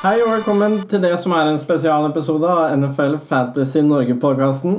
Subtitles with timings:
[0.00, 4.78] Hei og velkommen til det som er en spesialepisode av NFL Fantasy Norge-podkasten.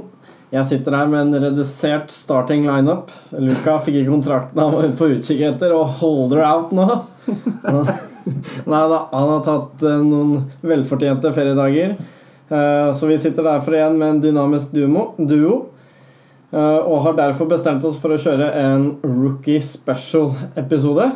[0.52, 3.12] Jeg sitter her med en redusert starting lineup.
[3.32, 6.88] Luka fikk ikke kontrakten han var på utkikk etter, og holder out nå.
[8.72, 10.34] Nei da, han har tatt eh, noen
[10.68, 11.96] velfortjente feriedager.
[12.52, 15.06] Eh, Så vi sitter derfor igjen med en dynamisk duo.
[15.22, 15.56] duo.
[16.52, 21.12] eh, Og har derfor bestemt oss for å kjøre en rookie special-episode.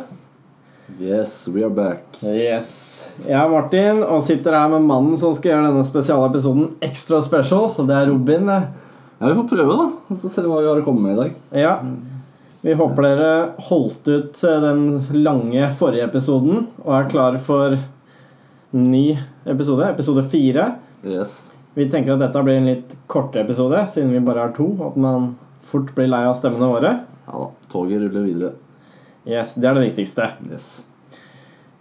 [1.02, 2.06] Yes, we are back.
[2.22, 2.85] Yes.
[3.24, 7.70] Jeg er Martin og sitter her med mannen som skal gjøre denne spesialepisoden ekstra special.
[7.88, 8.50] Det er Robin.
[8.50, 9.86] Ja, Vi får prøve, da.
[10.10, 11.38] Vi får se hva vi har å komme med i dag.
[11.56, 11.72] Ja.
[12.66, 13.30] Vi håper dere
[13.68, 14.82] holdt ut eh, den
[15.22, 17.76] lange forrige episoden og er klar for
[18.76, 19.04] ny
[19.46, 20.72] episode, episode fire.
[21.06, 21.32] Yes.
[21.76, 24.66] Vi tenker at dette blir en litt kortere episode, siden vi bare er to.
[24.88, 25.34] At man
[25.70, 26.92] fort blir lei av stemmene våre.
[27.28, 27.48] Ja da.
[27.72, 28.52] Toget ruller videre.
[29.26, 30.28] Yes, Det er det viktigste.
[30.50, 30.68] Yes.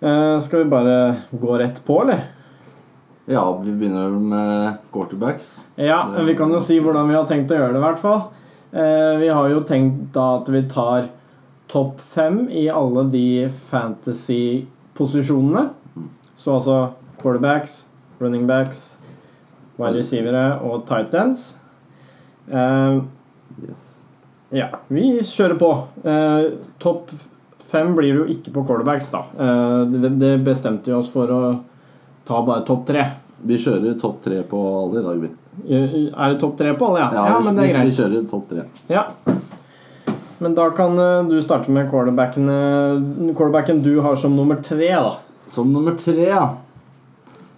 [0.06, 2.20] Eh, skal vi bare gå rett på, eller?
[3.26, 5.62] Ja, vi begynner med quarterbacks.
[5.76, 8.22] Ja, vi kan jo si hvordan vi har tenkt å gjøre det, i hvert fall.
[8.70, 11.08] Eh, vi har jo tenkt da at vi tar
[11.74, 15.70] topp fem i alle de fantasy-posisjonene.
[16.38, 17.86] Så altså quarterbacks,
[18.22, 18.98] running backs,
[19.80, 21.56] wide receivere og tight ends.
[22.46, 23.02] Eh,
[24.54, 25.72] ja, vi kjører på.
[26.06, 27.10] Eh, topp
[27.72, 29.24] fem blir det jo ikke på quarterbacks, da.
[29.40, 31.40] Eh, det, bestemte vi oss for å
[32.28, 33.06] ta bare topp tre.
[33.46, 35.30] Vi kjører topp tre på alle i dag, vi.
[35.70, 37.10] Eh, Er det topp tre på alle, ja?
[37.14, 37.90] Ja, vi, men det er greit.
[37.90, 38.68] vi kjører topp tre.
[38.92, 39.04] Ja.
[40.44, 45.16] Men da kan eh, du starte med quarterbacken, du har som nummer tre, da.
[45.54, 46.46] Som nummer tre, ja.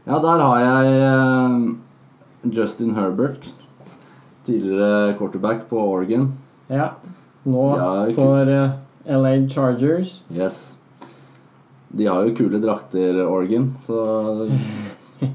[0.08, 3.48] Ja, der har jeg Justin Herbert.
[4.48, 6.30] Tidligere quarterback på Oregon.
[6.72, 6.94] Ja.
[7.48, 8.52] Nå Ja, for
[9.08, 10.22] LA Chargers.
[10.34, 10.58] Yes.
[11.98, 14.50] De har jo kule drakter, Oregon, så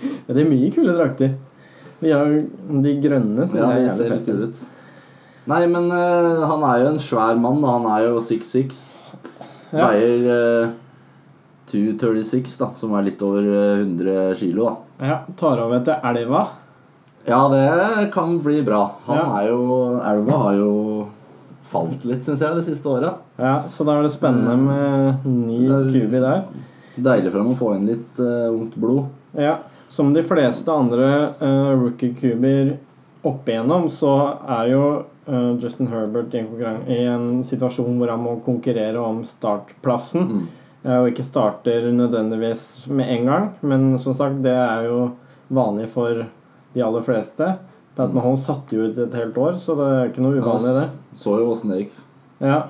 [0.00, 1.34] Ja, det er mye kule drakter.
[2.00, 4.60] De har jo de grønne, så Ja, det er det ser litt kule ut.
[5.50, 7.64] Nei, men uh, han er jo en svær mann.
[7.66, 8.76] Han er jo 6'6.
[9.72, 9.88] Ja.
[9.90, 10.70] Veier uh,
[11.72, 14.64] 236, da, som er litt over eh, 100 kilo.
[14.66, 15.06] da.
[15.06, 16.40] Ja, tar over etter elva.
[17.28, 18.80] Ja, det kan bli bra.
[19.06, 19.26] Han Ja.
[19.38, 19.60] er jo
[20.02, 20.70] Elva har jo
[21.70, 23.14] falt litt, syns jeg, de siste åra.
[23.40, 25.60] Ja, så da er det spennende med ny
[25.92, 26.44] kubi der.
[27.00, 29.06] Deilig for dem å få inn litt uh, ungt blod.
[29.38, 29.60] Ja,
[29.90, 31.10] som de fleste andre
[31.40, 32.74] uh, rookie-kuber
[33.26, 34.14] opp igjennom, så
[34.48, 34.84] er jo
[35.28, 40.28] uh, Justin Herbert i en, i en situasjon hvor han må konkurrere om startplassen.
[40.30, 40.44] Mm.
[40.82, 45.00] eh, og ikke starter nødvendigvis med en gang, men som sagt, det er jo
[45.50, 46.24] vanlig for
[46.74, 47.54] de aller fleste.
[48.00, 50.88] Pat han satte jo ut et helt år, så det er ikke noe uvanlig, det.
[51.20, 51.98] Så jo åssen det gikk.
[52.40, 52.62] Ja,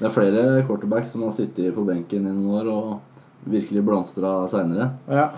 [0.00, 4.48] Det er flere quarterbacks som har sittet på benken i noen år og virkelig blomstra
[4.52, 4.92] seinere.
[5.12, 5.28] ja.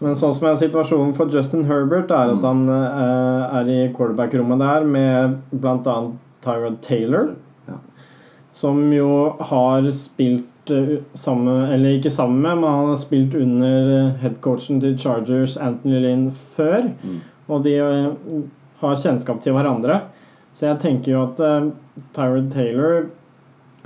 [0.00, 4.62] Men sånn som er situasjonen for Justin Herbert, er at han eh, er i quarterback-rommet
[4.62, 5.96] der med bl.a.
[6.40, 7.34] Tyrod Taylor.
[7.68, 7.76] Ja.
[8.56, 9.10] Som jo
[9.50, 14.80] har spilt eh, sammen Eller ikke sammen med, men han har spilt under eh, headcoachen
[14.80, 16.88] til Chargers, Anthony Lynn, før.
[17.04, 17.20] Mm.
[17.50, 18.40] Og de eh,
[18.80, 20.00] har kjennskap til hverandre.
[20.56, 21.70] Så jeg tenker jo at uh,
[22.16, 23.08] Tyrod Taylor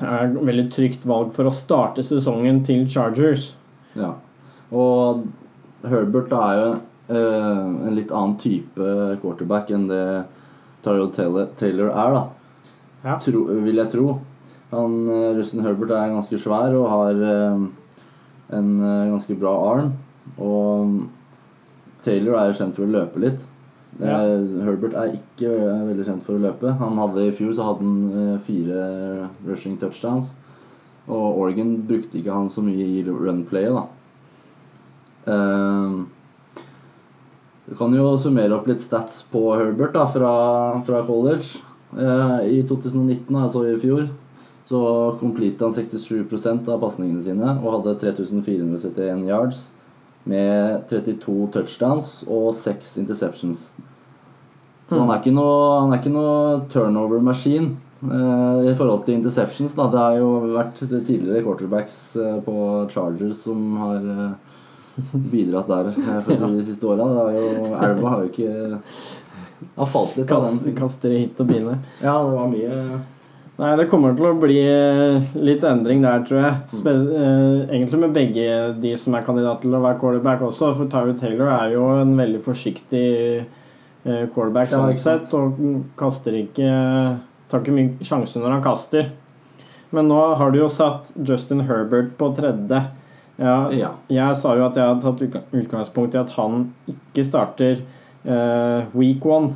[0.02, 3.50] er et veldig trygt valg for å starte sesongen til Chargers.
[3.98, 4.14] Ja.
[4.74, 5.26] Og
[5.86, 6.68] Herbert er jo
[7.12, 8.88] uh, en litt annen type
[9.22, 10.04] quarterback enn det
[10.84, 12.24] Tyrod Taylor, er, da.
[13.04, 13.18] Ja.
[13.22, 14.18] Tro, vil jeg tro.
[14.74, 14.96] Han,
[15.38, 17.66] Justin Herbert er ganske svær og har uh,
[18.56, 18.70] en
[19.14, 19.94] ganske bra arm.
[20.40, 21.04] Og
[22.04, 23.44] Taylor er jo kjent for å løpe litt.
[24.00, 24.18] Eh, Ja.
[24.64, 26.72] Herbert er ikke er veldig kjent for å løpe.
[26.78, 30.34] Han hadde I fjor så hadde han eh, fire rushing touchdowns.
[31.06, 33.84] Og Oregon brukte ikke han så mye i runplayet, da.
[35.28, 36.06] Ehm,
[37.68, 40.32] du kan jo summere opp litt stats på Herbert da, fra,
[40.86, 41.60] fra college.
[41.94, 44.08] Eh, I 2019, altså i fjor,
[44.64, 44.80] så
[45.20, 49.66] completet han 67% av pasningene sine og hadde 3471 yards
[50.30, 53.66] med 32 touchdowns og 6 interceptions.
[54.88, 57.70] Så han er ikke noe, er ikke noe turnover-maskin
[58.04, 59.76] eh, i forhold til interceptions.
[59.76, 59.88] Da.
[59.92, 62.56] Det har jo vært tidligere quarterbacks eh, på
[62.92, 64.58] Chargers som har eh,
[65.32, 67.08] bidratt der eh, for de siste åra.
[67.32, 68.70] Elva har jo ikke
[69.74, 70.76] har falt litt av den.
[70.76, 71.78] kaster hit og bine.
[72.02, 72.80] Ja, det var mye
[73.54, 76.54] Nei, det kommer til å bli eh, litt endring der, tror jeg.
[76.80, 77.68] Spe mm.
[77.68, 78.46] egentlig med begge
[78.82, 80.72] de som er kandidat til å være quarterback også.
[80.74, 83.04] For Tyler Taylor er jo en veldig forsiktig
[83.44, 85.60] eh, quarterback sånn sett, og
[86.00, 86.72] kaster ikke
[87.52, 89.10] Tar ikke mye sjanser når han kaster.
[89.94, 92.80] Men nå har du jo satt Justin Herbert på tredje.
[93.36, 93.90] Ja, Ja.
[94.08, 97.84] Jeg sa jo at jeg hadde tatt utgangspunkt i at han ikke starter
[98.24, 99.54] eh, week one.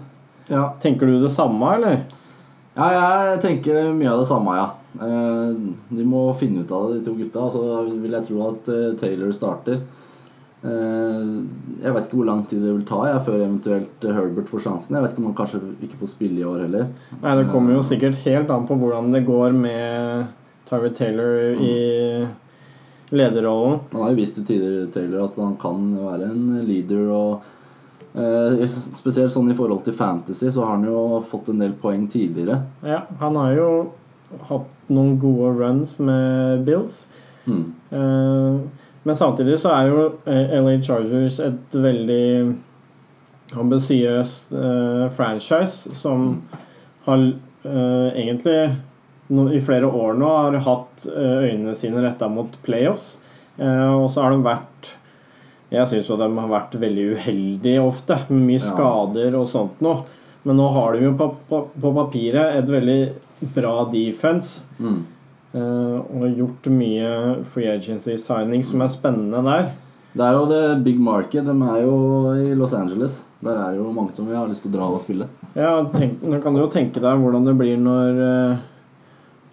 [0.52, 0.68] ja.
[0.84, 2.04] Tenker du det samme, eller?
[2.78, 2.88] Ja,
[3.32, 4.66] jeg tenker mye av det samme, ja.
[5.02, 5.54] Eh,
[5.98, 7.48] De må finne ut av det, de to gutta.
[7.50, 7.62] Så
[7.98, 9.80] vil jeg tro at eh, Taylor starter.
[10.62, 11.32] Eh,
[11.82, 14.94] Jeg vet ikke hvor lang tid det vil ta jeg, før eventuelt Herbert får sjansen.
[14.94, 16.88] Jeg vet ikke om han kanskje ikke får spille i år heller.
[17.22, 20.26] Nei, Det kommer jo sikkert helt an på hvordan det går med
[20.70, 22.26] Tyre Taylor i
[23.10, 23.80] lederrollen.
[23.92, 27.08] Han har jo vist til tidligere Taylor at han kan være en leader.
[27.10, 27.42] og
[28.18, 28.66] eh,
[28.98, 32.60] Spesielt sånn i forhold til fantasy, så har han jo fått en del poeng tidligere.
[32.86, 33.70] Ja, han har jo
[34.48, 37.06] hatt noen gode runs med Bills.
[37.48, 37.64] Mm.
[37.90, 38.60] Eh,
[39.08, 42.56] men samtidig så er jo eh, LA Chargers et veldig
[43.56, 46.34] ambisiøst eh, franchise som
[47.06, 48.58] har eh, egentlig
[49.32, 53.14] no, i flere år nå har hatt eh, øynene sine retta mot playoffs.
[53.56, 54.92] Eh, og så har de vært
[55.72, 60.06] Jeg syns jo de har vært veldig uheldige ofte, med mye skader og sånt noe.
[60.48, 63.00] Men nå har de jo på, på, på papiret et veldig
[63.56, 64.62] bra defense.
[64.80, 65.02] Mm.
[65.48, 67.10] Uh, og gjort mye
[67.54, 69.70] free agency signing som er spennende der.
[70.16, 71.44] Det er jo det big market.
[71.44, 71.98] De er jo
[72.32, 73.18] i Los Angeles.
[73.44, 75.28] Der er jo mange som har lyst til å dra og spille.
[75.54, 78.64] Ja, tenk, Nå kan du jo tenke deg hvordan det blir når eh,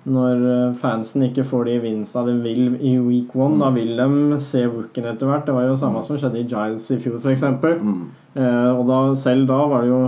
[0.06, 3.58] Når eh, fansen ikke får de vinsta de vil i week one.
[3.62, 5.48] Da vil de se rookien etter hvert.
[5.48, 7.42] Det var jo samme som skjedde i Giants i fjor, f.eks.
[7.82, 8.04] Mm.
[8.38, 10.04] Eh, og da, selv da var det jo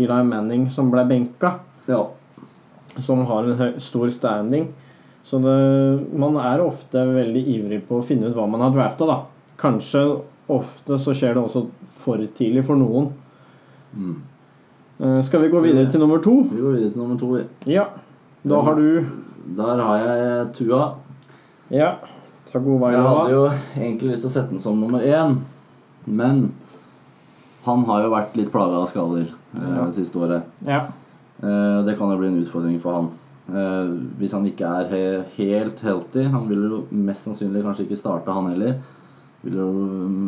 [0.00, 2.06] Eli Manning som ble benka, Ja.
[3.04, 4.68] som har en stor standing.
[5.24, 9.06] Så det, man er ofte veldig ivrig på å finne ut hva man har drafta,
[9.08, 9.20] da.
[9.60, 10.02] Kanskje
[10.52, 11.66] ofte så skjer det også
[12.04, 13.12] for tidlig for noen.
[13.96, 14.16] Mm.
[15.00, 16.40] Eh, skal vi gå videre til nummer to?
[16.48, 17.30] Vi går videre til nummer to.
[17.36, 17.74] vi.
[17.76, 17.86] Ja.
[18.44, 19.06] Da har du
[19.56, 20.82] Der har jeg Tua.
[21.70, 21.94] Ja.
[22.52, 23.44] Ta god vei, Jeg hadde jo
[23.76, 25.38] egentlig lyst til å sette den som nummer én,
[26.06, 26.52] men
[27.64, 29.84] han har jo vært litt plaga av skader eh, Ja.
[29.88, 30.42] det siste året.
[30.66, 30.84] Ja.
[31.42, 33.08] Eh, det kan jo bli en utfordring for han.
[33.48, 35.00] Eh, hvis han ikke er he
[35.36, 38.78] helt healthy Han vil jo mest sannsynlig kanskje ikke starte, han heller.
[39.44, 39.66] Vil jo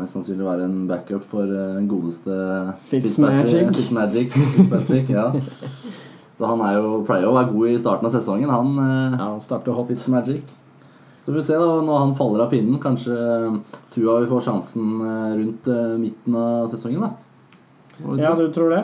[0.02, 3.70] mest sannsynlig være en backup for eh, den godeste Fitzmagic.
[3.72, 4.32] Fitzmagic.
[4.56, 5.30] Fitzpatrick, ja.
[6.36, 8.74] Så han jo, pleier jo å være god i starten av sesongen, han.
[8.78, 9.88] eh, ja, han starter hot.
[9.88, 10.44] Fitzmagic.
[11.24, 12.76] Så får vi se da, når han faller av pinnen.
[12.82, 13.56] Kanskje eh,
[13.94, 15.70] Tua vil få sjansen eh, rundt
[16.02, 17.10] midten av sesongen, da.
[17.98, 18.50] Du Ja, du?
[18.52, 18.82] tror det?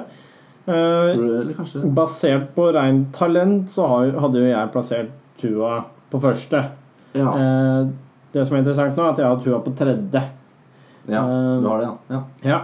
[0.65, 1.53] Eh, Tror
[1.83, 5.11] du, basert på rent talent så hadde jo jeg plassert
[5.43, 5.83] Tua
[6.13, 6.61] på første.
[7.19, 7.33] Ja.
[7.37, 7.89] Eh,
[8.33, 10.23] det som er interessant nå, er at jeg har Tua på tredje.
[11.11, 11.23] ja
[11.61, 11.97] du har det, ja.
[12.15, 12.23] ja.
[12.47, 12.61] Ja.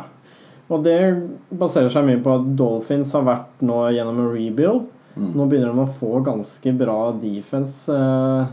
[0.69, 0.99] Og det
[1.59, 4.83] baserer seg mye på at Dolphins har vært nå gjennom en rebuild.
[5.19, 5.31] Mm.
[5.35, 8.51] Nå begynner de å få ganske bra defense, eh,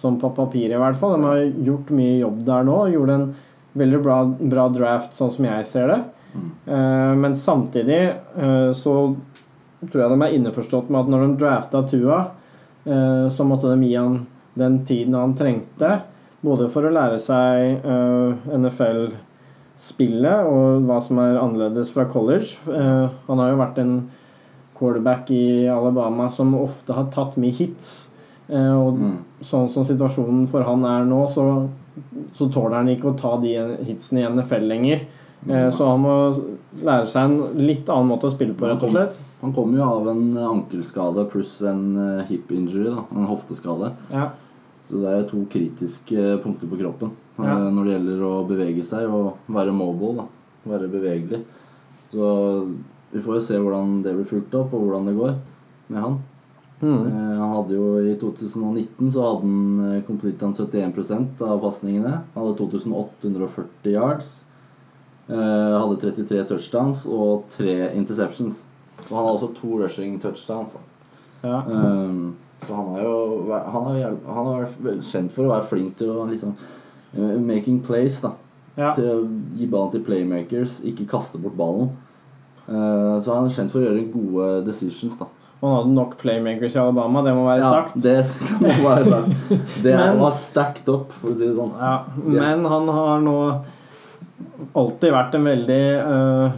[0.00, 1.18] sånn på papiret i hvert fall.
[1.18, 2.78] De har gjort mye jobb der nå.
[2.94, 3.28] Gjorde en
[3.78, 4.18] veldig bra,
[4.54, 6.00] bra draft, sånn som jeg ser det.
[6.32, 6.48] Mm.
[6.48, 8.96] Eh, men samtidig eh, så
[9.84, 12.18] tror jeg de er innforstått med at når de drafta Tua,
[12.88, 14.22] eh, så måtte de gi han
[14.58, 16.00] den tiden han trengte.
[16.40, 18.54] Både for å lære seg eh,
[19.78, 22.56] NFL-spillet og hva som er annerledes fra college.
[22.68, 24.10] Eh, han har jo vært en
[24.78, 28.10] quarterback i Alabama som ofte har tatt mye hits.
[28.48, 29.18] Eh, og Mm.
[29.42, 31.68] sånn som situasjonen for han er nå, så,
[32.34, 33.54] så tåler han ikke å ta de
[33.84, 35.00] hitsene i NFL lenger.
[35.48, 36.42] Eh, så han må
[36.82, 39.18] lære seg en litt annen måte å spille på, rett og slett.
[39.42, 43.92] Han kommer jo av en ankelskade pluss en hip injury, da, en hofteskade.
[44.10, 44.30] Ja.
[44.90, 47.10] Så det er to kritiske punkter på kroppen
[47.46, 47.54] Ja.
[47.70, 50.24] når det gjelder å bevege seg og være mobile.
[50.24, 51.44] da, Være bevegelig.
[52.10, 52.32] Så
[53.12, 55.36] vi får jo se hvordan det blir fulgt opp, og hvordan det går
[55.88, 56.18] med han.
[56.80, 57.06] Mm.
[57.06, 62.20] Eh, Han hadde jo I 2019 så hadde han eh, han 71% av pasningene.
[62.34, 64.28] Han hadde 2840 yards.
[65.28, 68.60] Eh, hadde 33 touchdowns og 3 interceptions.
[69.08, 70.76] Og han har også to rushing touchdowns.
[71.42, 71.62] Ja.
[71.66, 73.18] Um, så han er jo
[73.54, 74.48] han er, han
[74.82, 76.77] vel kjent for å være flink til å liksom eh,
[77.16, 78.34] Making plays, da.
[78.76, 78.92] ja.
[78.94, 79.16] Til å
[79.56, 81.88] gi ballen til playmakers, ikke kaste bort ballen.
[82.68, 85.26] Eh, så han er kjent for å gjøre gode decisions, da.
[85.62, 87.96] Han hadde nok playmakers i Alabama, det må være Ja, sagt.
[88.04, 88.18] det
[88.60, 89.56] må være sagt.
[89.82, 91.72] Det Men- var stacked up, for å si det sånn.
[91.80, 91.94] Ja,
[92.28, 93.38] men han har nå
[94.76, 96.52] alltid vært en veldig uh,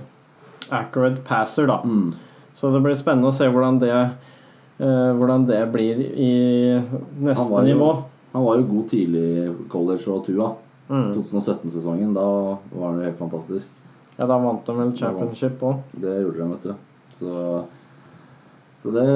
[0.71, 1.79] accurate passer, da.
[1.85, 2.11] Mm.
[2.59, 3.95] Så det blir spennende å se hvordan det,
[4.83, 6.33] uh, hvordan det blir i
[7.25, 7.95] neste nivå.
[8.33, 10.53] Han var jo god tidlig i college og Tua.
[10.91, 11.13] Mm.
[11.15, 12.27] 2017-sesongen, da
[12.75, 13.69] var han jo helt fantastisk.
[14.17, 15.83] Ja, da vant de vel championship òg.
[16.03, 16.73] Det gjorde de, vet du.
[17.21, 17.35] Så,
[18.83, 19.09] så det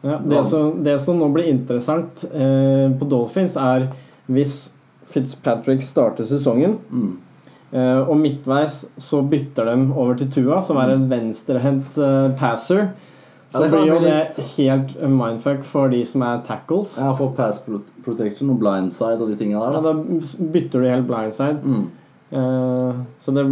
[0.00, 3.88] Ja, det, som, det som nå blir interessant eh, på Dolphins, er
[4.30, 4.68] hvis
[5.10, 6.78] Fitzpatrick starter sesongen.
[6.90, 7.16] Mm.
[7.68, 12.92] Eh, og midtveis så bytter de over til Tua, som er en venstrehendt eh, passer.
[13.50, 16.98] Så Ja, blir jo det helt mindfuck for de som er tackles.
[17.00, 17.62] Ja, for pass
[18.04, 19.78] protection og blindside og de tinga der.
[19.80, 19.92] Da.
[19.92, 21.62] da bytter du helt blindside.
[21.64, 21.86] Mm.
[22.30, 23.44] Uh, så det,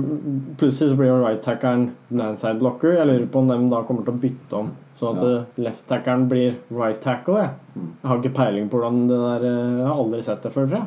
[0.61, 2.93] plutselig så blir jo right tackeren blindside blocker.
[2.99, 4.69] Jeg lurer på om de da kommer til å bytte om.
[5.01, 5.31] Sånn at Ja.
[5.39, 7.35] eh, left tackeren blir right tackle.
[7.41, 7.51] Jeg.
[7.77, 7.89] Mm.
[8.03, 10.67] jeg har ikke peiling på hvordan det der eh, Jeg har aldri sett det før,
[10.69, 10.87] tror jeg.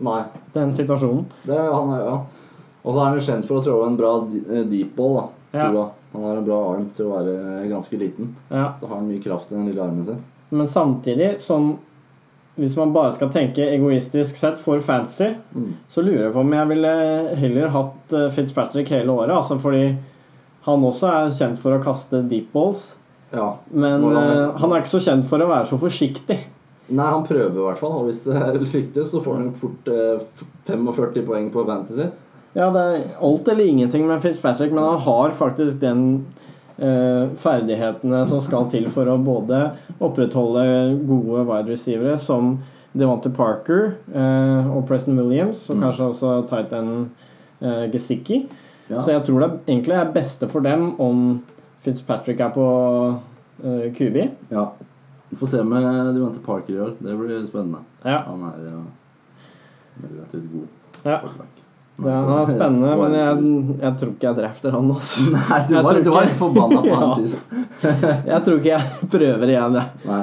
[0.00, 0.22] Nei.
[0.54, 1.24] Den situasjonen.
[1.46, 2.18] Det er han, er- ja.
[2.84, 4.12] Og så er han jo kjent for å trå en bra
[4.70, 5.16] deep ball.
[5.52, 5.58] da.
[5.58, 5.88] Ja.
[6.12, 8.32] Han har en bra arm til å være ganske liten.
[8.50, 8.72] Ja.
[8.80, 10.22] Så har han mye kraft i den lille armen sin.
[10.50, 11.76] Men samtidig, sånn
[12.58, 15.76] Hvis man bare skal tenke egoistisk sett for fancy, Mm.
[15.88, 16.90] så lurer jeg på om jeg ville
[17.38, 19.30] heller hatt eh, Fitzpatrick hele året.
[19.30, 19.96] Altså fordi
[20.66, 22.94] han også er kjent for å kaste deep balls.
[23.32, 23.54] Ja.
[23.70, 26.38] Men Hvordan- eh, han er ikke så kjent for å være så forsiktig.
[26.90, 27.92] Nei, han prøver i hvert fall.
[27.92, 30.20] Og hvis det er riktig, så får han fort eh,
[30.66, 32.10] 45 poeng på Fantasy.
[32.54, 36.00] Ja, det er alt eller ingenting med Fitzpatrick, men han har faktisk den
[36.78, 39.60] eh, ferdighetene som skal til for å både
[40.02, 40.64] opprettholde
[41.06, 42.56] gode wide receivere som
[42.98, 45.82] Devante Parker eh, og Preston Williams, og Mm.
[45.84, 47.10] kanskje også tight end
[47.62, 48.40] eh, Gesicki.
[48.90, 49.02] Ja.
[49.04, 51.42] Så jeg tror det egentlig er beste for dem om
[51.84, 52.66] Fitzpatrick er på
[53.62, 54.16] eh, QB.
[54.50, 54.66] ja.
[55.30, 55.84] Vi får se med
[56.16, 56.96] Devante Parker i år.
[56.98, 57.84] Det blir spennende.
[58.02, 58.80] Ja, Han er jo
[60.02, 60.66] relativt god.
[61.04, 61.20] ja.
[61.20, 61.59] quarterback.
[62.00, 65.24] Det han er spennende, men jeg, jeg tror ikke jeg drafter han også.
[65.68, 67.24] du var, du var litt forbanna på han
[67.84, 68.04] Ja.
[68.34, 70.04] Jeg tror ikke jeg prøver igjen, jeg.
[70.10, 70.22] Nei.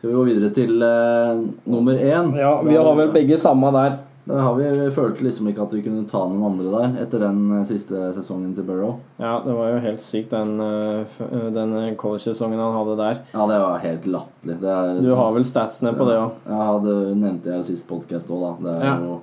[0.00, 2.30] Skal vi gå videre til uh, nummer én?
[2.40, 3.98] Ja, vi har vel begge samme der.
[4.30, 7.22] Der har vi, vi følte liksom ikke at vi kunne ta noen andre der etter
[7.24, 8.98] den eh, siste sesongen til Burrow.
[9.18, 13.18] Ja, det var jo helt sykt, den, eh, den college-sesongen han hadde der.
[13.32, 14.58] Ja, det var helt latterlig.
[14.60, 16.36] Er- Du har vel statsene på det òg?
[16.52, 18.52] Ja, det nevnte jeg sist podkast òg, da.
[18.68, 18.94] Det er Ja.
[19.08, 19.18] jo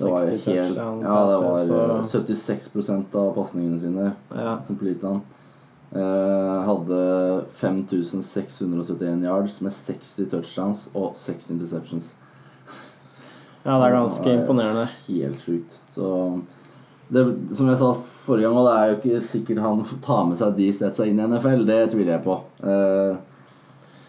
[0.00, 2.22] Det var jo 60 helt Ja, det var passes, eh,
[2.72, 4.12] 76 av pasningene sine.
[4.34, 4.56] Ja.
[4.66, 5.20] Complete han.
[5.90, 12.12] Eh, hadde 5671 yards med 60 touchdowns og 6 interceptions.
[13.64, 14.86] ja, det er ganske imponerende.
[15.08, 15.74] Helt sjukt.
[15.94, 16.40] Så
[17.10, 20.38] det, Som jeg sa forrige gang, og det er jo ikke sikkert han tar med
[20.38, 21.66] seg de statsa inn i NFL.
[21.66, 22.36] Det tviler jeg på.
[22.62, 23.16] Eh,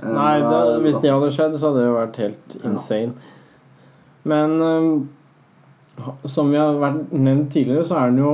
[0.03, 3.13] eh, Nei, det, hvis det hadde skjedd, så hadde det jo vært helt insane.
[4.23, 5.20] Men eh, ha-
[6.25, 8.33] som vi har vært nevnt tidligere, så er han jo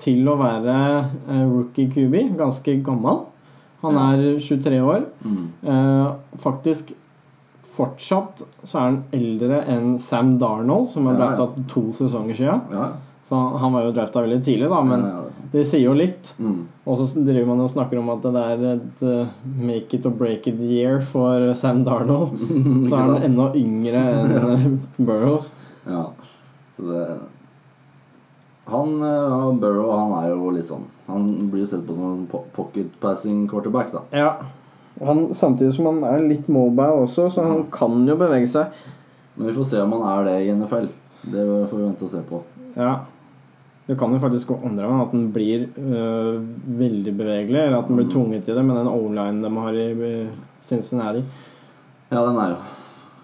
[0.00, 0.74] til å være
[1.28, 3.24] eh, rookie QB ganske gammel.
[3.84, 5.02] Han er 23 år.
[5.24, 6.92] mm, Eh, faktisk
[7.76, 12.60] fortsatt så er han eldre enn Sam Darnold, som er Ja, drafta to sesonger siden.
[12.72, 12.92] ja,
[13.28, 15.20] Så han var jo drafta veldig tidlig, da, men ja,
[15.52, 16.34] det er det sier jo litt.
[16.38, 16.66] Mm.
[16.86, 19.26] Og så driver man og snakker om at det er et eh,
[19.58, 22.36] make it or break it year for Sam Darnold.
[22.88, 25.50] Så er han enda yngre enn Burrows.
[25.88, 26.06] Ja,
[26.76, 27.04] så det
[28.66, 32.26] Han uh, Burrow han er jo litt sånn Han blir jo sett på som en
[32.56, 34.02] pocket passing quarterback, da.
[34.16, 34.30] Ja.
[35.04, 38.70] Han, samtidig som han er litt mobile også, så han kan jo bevege seg.
[39.34, 40.86] Men vi får se om han er det i NFL.
[41.34, 42.40] Det får vi vente og se på.
[42.78, 42.92] Ja.
[43.84, 46.38] Det kan jo faktisk gå andre veien, at den blir øh,
[46.78, 48.12] veldig bevegelig, eller at den blir Mm.
[48.14, 50.28] tvunget til det med den o-linen de har i
[50.62, 51.24] Cincinnati.
[52.14, 52.56] Ja, den er jo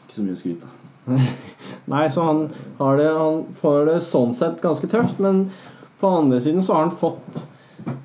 [0.04, 0.79] ikke så mye å skryte av.
[1.90, 2.40] Nei, så han,
[2.78, 5.48] har det, han får det sånn sett ganske tøft, men
[6.00, 7.40] på andre siden så har han fått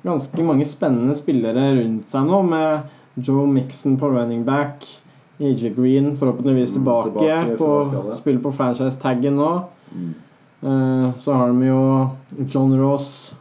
[0.02, 4.84] ganske mange spennende spillere rundt seg nå, med Joe Mixon på running back,
[5.40, 9.50] AJ Green forhåpentligvis Mm, tilbake, tilbake på, spiller på franchise-taggen nå.
[9.92, 10.12] Mm.
[10.66, 12.10] Eh, så har de jo
[12.48, 13.32] John Ross,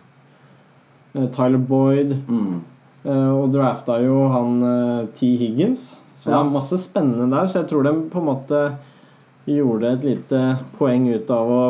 [1.15, 2.62] eh, Tyler Boyd, Mm.
[3.05, 5.36] eh, og drafta jo han T.
[5.38, 5.95] Higgins.
[6.19, 8.60] Så det er masse spennende der, så jeg tror de på en måte
[9.45, 10.41] gjorde et lite
[10.79, 11.61] poeng ut av å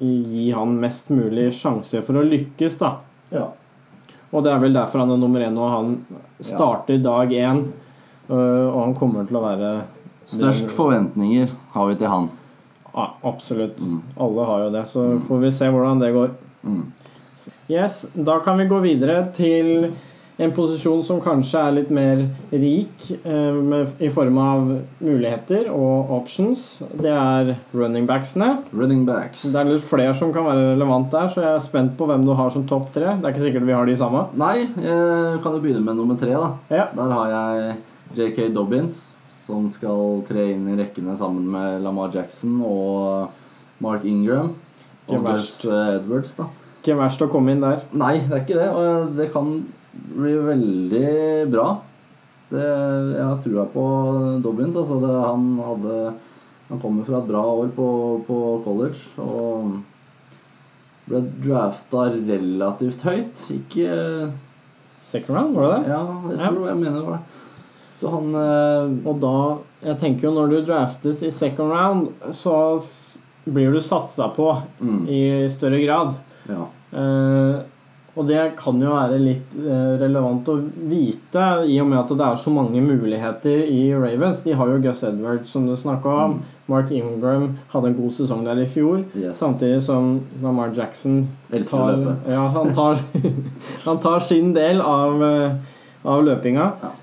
[0.00, 2.92] gi han mest mulig sjanse for å lykkes, da.
[3.34, 3.48] Ja.
[4.32, 5.94] Og det er vel derfor han er nummer én, og han
[6.40, 7.64] starter dag én.
[8.28, 9.68] og han kommer til å være
[10.28, 12.26] Størst forventninger har vi til han.
[12.92, 13.78] Ja, absolutt.
[13.80, 14.02] Mm.
[14.20, 15.22] Alle har jo det, så Mm.
[15.28, 16.30] får vi se hvordan det går.
[16.64, 16.92] Mm.
[17.70, 19.94] Yes, Da kan vi gå videre til
[20.38, 22.20] en posisjon som kanskje er litt mer
[22.52, 24.68] rik eh, med, i form av
[25.02, 26.76] muligheter og options.
[26.94, 28.52] Det er running backsene.
[28.70, 29.42] Running backs.
[29.50, 32.26] Det er litt flere som kan være relevant der, så jeg er spent på hvem
[32.26, 33.16] du har som topp tre.
[33.18, 34.28] Det er ikke sikkert vi har de samme.
[34.38, 36.52] Nei, jeg kan jo begynne med nummer tre, da.
[36.70, 37.74] Ja, Der har jeg
[38.20, 39.02] JK Dobbins,
[39.42, 43.34] som skal tre inn i rekkene sammen med Lamar Jackson og
[43.82, 44.54] Mark Ingram.
[45.08, 46.46] Og Edwards, da.
[46.78, 47.82] Ikke verst å komme inn der.
[47.96, 48.68] Nei, det er ikke det.
[48.70, 49.50] Og det kan
[50.14, 51.68] bli veldig bra.
[52.48, 53.84] Det, jeg har trua på
[54.44, 54.76] Dobbins.
[54.76, 55.96] Altså det, han hadde
[56.68, 57.88] Han kommer fra et bra år på,
[58.26, 59.78] på college og
[61.08, 63.44] ble drafta relativt høyt.
[63.54, 63.88] Ikke
[65.08, 65.92] Second round, var det det?
[65.94, 66.50] Ja, jeg Ja.
[66.52, 67.24] tror jeg mener det var det.
[67.98, 69.32] Så han eh, Og da
[69.88, 72.54] Jeg tenker jo når du draftes i second round, så
[73.48, 74.50] blir du satsa på
[74.80, 76.12] mm, i større grad.
[76.50, 76.66] Ja.
[76.92, 77.62] Eh,
[78.16, 80.56] og det kan jo være litt eh, relevant å
[80.90, 84.40] vite, i og med at det er så mange muligheter i Ravens.
[84.42, 86.38] De har jo Gus Edwards, som du snakka om.
[86.38, 86.56] Mm.
[86.68, 89.04] Mark Ingram hadde en god sesong der i fjor.
[89.14, 89.38] Yes.
[89.38, 91.28] Samtidig som Lamar Jackson
[91.70, 93.04] tar, ja, han, tar,
[93.86, 96.70] han tar sin del av, eh, av løpinga.
[96.82, 96.94] Ja.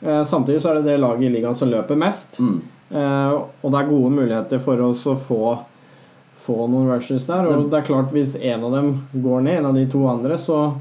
[0.00, 2.38] Eh, samtidig så er det det laget i ligaen som løper mest.
[2.38, 2.60] Mm.
[2.90, 5.52] Og det er gode muligheter for oss å få,
[6.46, 7.46] få noen rushes der.
[7.46, 10.38] Og det er klart, hvis en av dem går ned, en av de to andre,
[10.38, 10.74] så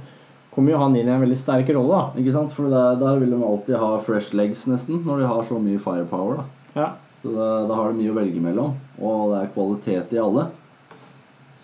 [0.55, 1.89] kommer jo han inn i en veldig sterk rolle.
[2.15, 2.21] da.
[2.21, 2.51] Ikke sant?
[2.55, 5.79] For der, der vil de alltid ha fresh legs, nesten, når de har så mye
[5.79, 6.37] firepower.
[6.41, 6.43] da.
[6.81, 6.89] Ja.
[7.21, 10.45] Så da, da har de mye å velge mellom, og det er kvalitet i alle.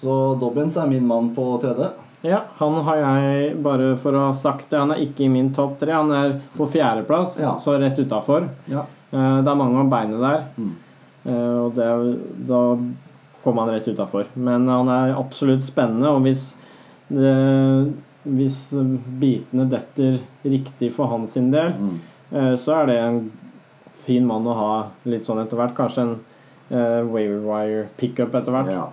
[0.01, 1.91] Så Dobbins er min mann på tredje.
[2.25, 5.51] ja, han har jeg, bare for å ha sagt det, han er ikke i min
[5.53, 5.93] topp tre.
[5.93, 7.55] Han er på fjerdeplass, Ja.
[7.61, 8.49] så rett utafor.
[8.67, 8.81] Ja.
[9.13, 10.73] Eh, det er mange av beinet der, Mm.
[11.25, 11.87] eh, og det,
[12.47, 12.77] da
[13.45, 14.27] kommer han rett utafor.
[14.33, 16.49] Men han er absolutt spennende, og hvis
[17.13, 17.93] eh,
[18.25, 18.57] hvis
[19.21, 20.15] bitene detter
[20.49, 21.99] riktig for hans sin del, Mm.
[22.31, 23.31] Eh, så er det en
[24.07, 24.71] fin mann å ha
[25.05, 25.75] litt sånn etter hvert.
[25.77, 26.15] Kanskje en
[26.71, 28.71] eh, waiver wire pickup etter hvert.
[28.73, 28.87] Ja.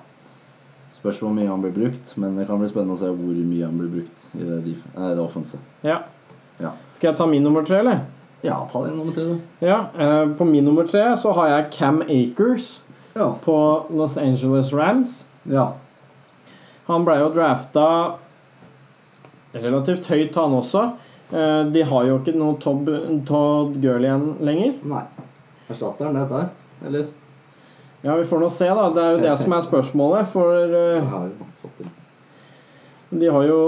[0.99, 3.65] Spørs hvor mye han blir brukt, men det kan bli spennende å se hvor mye
[3.65, 5.63] han blir brukt i det, det offensive.
[5.83, 6.03] Ja.
[6.61, 6.75] Ja.
[6.95, 8.05] Skal jeg ta min nummer tre, eller?
[8.43, 9.67] ja, ta din nummer tre, du.
[9.67, 9.87] Ja.
[9.97, 12.83] eh, på min nummer tre så har jeg Cam Akers
[13.15, 13.35] Ja.
[13.45, 15.25] på Los Angeles Rams.
[15.45, 15.73] ja.
[16.87, 17.87] Han ble jo drafta
[19.55, 20.83] relativt høyt, han også.
[21.33, 22.89] Eh, de har jo ikke noe Todd,
[23.29, 24.75] Todd Girl igjen lenger.
[24.91, 25.05] Nei.
[25.71, 26.51] Erstatter han det der,
[26.87, 27.07] Eller?
[28.03, 28.89] Ja, vi får nå se, da.
[28.93, 30.33] Det er jo det som er spørsmålet.
[30.35, 30.49] For
[31.79, 31.91] det.
[33.23, 33.61] de har jo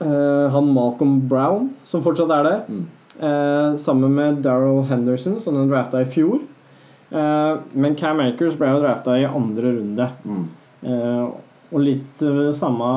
[0.00, 2.60] uh, han Malcolm Brown, som fortsatt er der.
[2.68, 2.84] Mm.
[3.18, 6.38] uh, sammen med Daryl Henderson, som den drafta i fjor.
[7.14, 10.08] Eh, men Cam Akers ble jo drafta i andre runde.
[10.26, 10.44] Mm.
[10.82, 11.26] Eh,
[11.70, 12.88] og litt eh, samme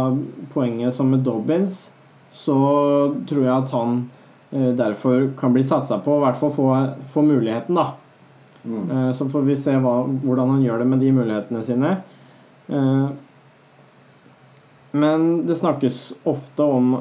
[0.53, 1.84] poenget som med Dobbins,
[2.34, 2.58] så
[3.30, 4.06] tror jeg at han
[4.47, 6.67] derfor kan bli satsa på, i hvert fall få,
[7.12, 7.89] få muligheten, da.
[8.63, 9.10] Mm.
[9.19, 11.89] Så får vi se hva, hvordan han gjør det med de mulighetene sine.
[15.03, 15.99] Men det snakkes
[16.32, 16.95] ofte om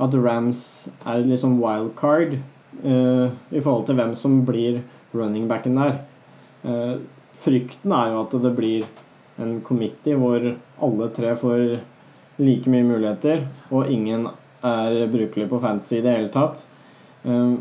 [0.00, 0.64] at Rams
[1.04, 4.80] er liksom wildcard i forhold til hvem som blir
[5.12, 5.98] running backen der.
[6.64, 6.94] Eh,
[7.42, 8.86] frykten er jo at det blir
[9.42, 10.44] en committee hvor
[10.82, 11.64] alle tre får
[12.42, 14.28] like mye muligheter, og ingen
[14.62, 16.64] er brukelig på fantasy i det hele tatt.
[17.24, 17.54] Eh,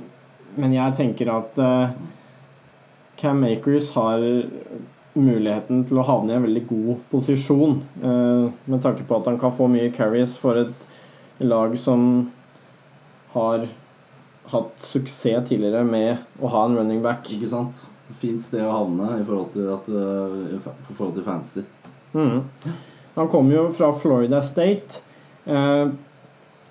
[0.62, 1.98] men jeg tenker at eh,
[3.22, 4.24] Cam Makers har
[5.14, 9.52] muligheten til å havne i en veldig god posisjon, med tanke på at han kan
[9.58, 12.06] få mye carries for et lag som
[13.34, 13.68] har
[14.48, 17.30] hatt suksess tidligere med å ha en running back.
[17.32, 17.76] Ikke sant?
[18.20, 21.62] Fint sted å havne i forhold til, at, øh, i forhold til fantasy.
[22.14, 22.42] Mm.
[23.16, 25.00] Han kom jo fra Florida State,
[25.46, 25.88] eh,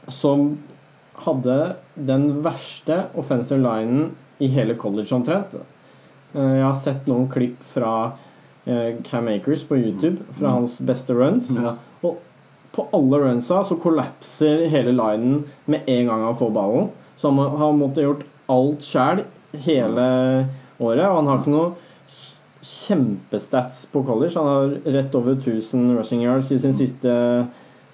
[0.09, 0.59] som
[1.24, 5.54] hadde den verste offensive linen i hele college omtrent.
[6.35, 8.12] Eh, jeg har sett noen klipp fra
[8.66, 10.52] eh, Cam Akers på YouTube, fra Mm.
[10.61, 11.48] hans beste runs.
[11.56, 11.76] Ja.
[12.04, 12.18] Og
[12.72, 16.90] på alle runsa så kollapser hele linen med en gang han får ballen.
[17.20, 19.24] Så han, har han gjort alt sjæl
[19.66, 20.06] hele
[20.80, 21.06] året.
[21.06, 21.72] Og han har ikke noe
[22.64, 24.37] kjempestats på college.
[24.37, 27.12] Han har rett over 1000 rushing yards i sin siste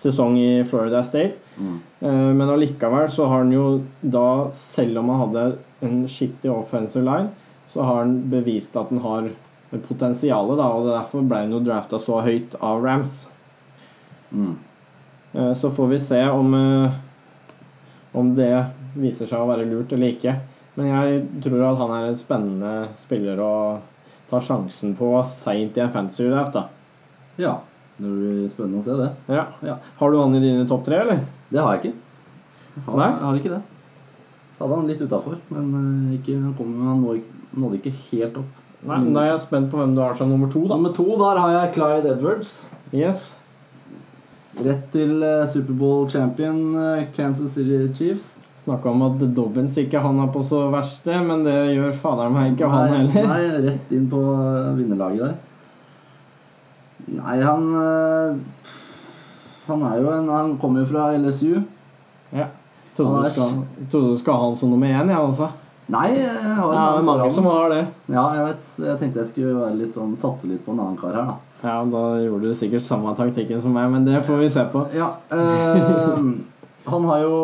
[0.02, 1.34] sesong i Florida State.
[1.56, 1.78] Mm.
[2.00, 5.46] Eh, Men allikevel så har han jo da, selv om han hadde
[5.86, 7.30] en skittig offensive line,
[7.72, 9.30] så har han bevist at han har
[9.88, 13.26] potensialet, da, og derfor ble han jo drafta så høyt av Rams.
[14.30, 14.54] Mm.
[15.34, 16.90] Eh, Så får vi se om, eh,
[18.12, 20.36] om det viser seg å være lurt eller ikke.
[20.76, 23.52] Men jeg tror at han er en spennende spiller å
[24.30, 26.52] ta sjansen på seint i en fancy draft.
[26.56, 26.66] da.
[27.40, 27.54] ja.
[27.96, 29.06] Det blir spennende å se det.
[29.32, 29.46] Ja.
[29.64, 29.78] Ja.
[29.96, 31.22] Har du han i dine topp tre, eller?
[31.48, 32.82] Det har jeg ikke.
[32.84, 33.06] Har, Nei?
[33.08, 33.60] jeg har ikke det.
[34.58, 37.00] Hadde han litt utafor, men øh, ikke, han, kom, han
[37.56, 38.60] nådde, ikke- helt opp.
[38.86, 40.76] Nei, Da er jeg spent på hvem du har som nummer to, da.
[40.76, 42.52] Nummer to, der har jeg Clyde Edwards.
[42.92, 43.24] Yes.
[44.60, 48.28] Rett til øh, Superbowl champion øh, Kansas City Chiefs.
[48.66, 52.56] Snakka om at Dobbins ikke han er på så verste, men det gjør fader meg
[52.56, 53.28] ikke han heller.
[53.30, 55.36] Nei, rett inn på øh, vinnerlaget der.
[57.14, 58.38] Nei, han øh,
[59.68, 61.60] Han er jo en Han kommer jo fra LSU.
[62.34, 62.48] Ja.
[62.96, 63.30] Trodde
[63.92, 65.48] du skulle ha han som nummer én, jeg også.
[65.86, 67.84] Nei, jeg har Ja, det er mange som har det.
[68.10, 68.78] Ja, jeg vet.
[68.82, 71.36] Jeg tenkte jeg skulle være litt sånn, satse litt på en annen kar her, da.
[71.62, 74.82] Ja, da gjorde du sikkert samme taktikken som meg, men det får vi se på.
[74.96, 76.18] Ja, eh,
[76.86, 77.36] han har jo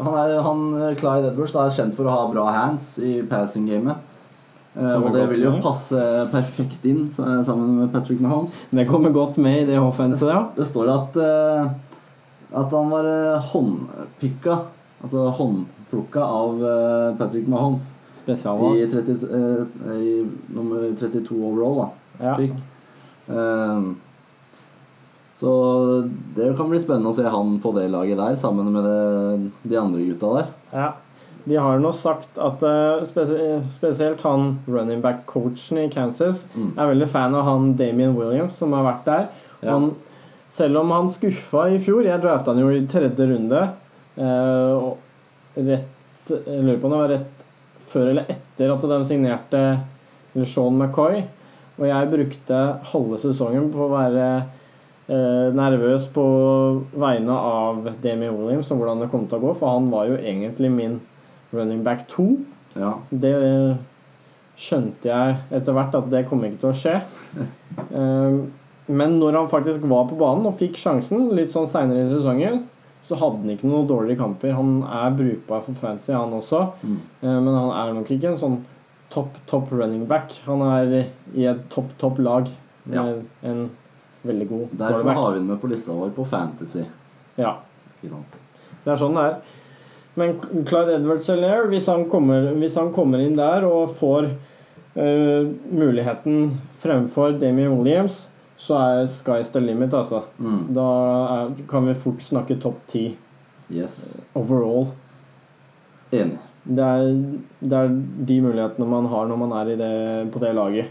[0.00, 0.62] han er, han,
[1.00, 4.04] Clyde Edwards er kjent for å ha bra hands i passing-gamet.
[4.78, 5.98] Uh, og det vil jo passe
[6.30, 8.54] perfekt inn eh, sammen med Patrick Mahomes.
[8.70, 10.44] Det kommer godt med i det offenset, ja.
[10.54, 11.72] Det står at, uh,
[12.52, 14.58] at han var eh, håndpikka,
[15.02, 18.84] altså håndplukka av eh, Patrick Mahomes i, Spesialvalg.
[18.92, 20.14] 30, eh, i
[20.54, 21.82] nummer 32 overall.
[21.82, 21.88] da.
[22.24, 22.36] Ja.
[22.36, 22.54] Pick.
[25.38, 25.50] Så
[26.34, 29.76] det kan bli spennende å se han på det laget der, sammen med det, de
[29.78, 30.48] andre gutta der.
[30.74, 30.88] ja.
[31.48, 33.04] De har nå sagt at eh,
[33.72, 36.74] spesielt han running back-coachen i Kansas Mm.
[36.76, 39.22] er veldig fan av han Damien Williams, som har vært der.
[39.62, 39.70] Ja.
[39.78, 39.86] Han,
[40.52, 43.62] selv om han skuffa i fjor Jeg drafta han jo i tredje runde.
[44.18, 44.90] eh,
[45.56, 47.46] rett Jeg lurer på om det var rett
[47.94, 49.62] før eller etter at de signerte
[50.44, 51.22] Sean McCoy.
[51.78, 52.60] Og jeg brukte
[52.92, 54.28] halve sesongen på å være
[55.08, 56.22] nervøs på
[57.00, 60.18] vegne av Demi Williams og hvordan det kom til å gå, for han var jo
[60.20, 60.98] egentlig min
[61.54, 62.26] running back 2.
[62.76, 62.90] Ja.
[63.10, 63.78] Det eh,
[64.60, 66.96] skjønte jeg etter hvert at det kom ikke til å skje.
[67.88, 68.38] Eh,
[68.88, 72.62] Men når han faktisk var på banen og fikk sjansen litt sånn seinere i sesongen,
[73.08, 74.52] så hadde han ikke noen dårlige kamper.
[74.56, 76.62] Han er brukbar for fancy, han også.
[76.84, 76.94] Mm.
[77.22, 78.56] Eh, Men han er nok ikke en sånn
[79.12, 80.32] topp, topp running back.
[80.46, 82.48] Han er i et topp, topp lag
[82.84, 83.04] med Ja.
[83.50, 83.70] en
[84.26, 86.84] veldig god Derfor har vi den med på lista vår på Fantasy.
[87.38, 87.56] Ja.
[87.98, 88.38] Ikke sant?
[88.84, 89.38] Det er sånn det er.
[90.18, 90.34] Men
[90.66, 91.86] Clyde Edwards Helaire, hvis,
[92.58, 94.30] hvis han kommer inn der og får
[94.98, 98.24] uh, muligheten fremfor Damien Williams,
[98.58, 100.24] så er sky's the limit, altså.
[100.42, 100.64] Mm.
[100.74, 100.86] Da
[101.36, 103.04] er, kan vi fort snakke topp ti
[103.70, 104.16] Yes.
[104.34, 104.88] overall.
[106.10, 106.38] Enig.
[106.64, 107.10] Det er,
[107.60, 107.92] det er
[108.28, 109.92] de mulighetene man har når man er i det,
[110.32, 110.90] på det laget.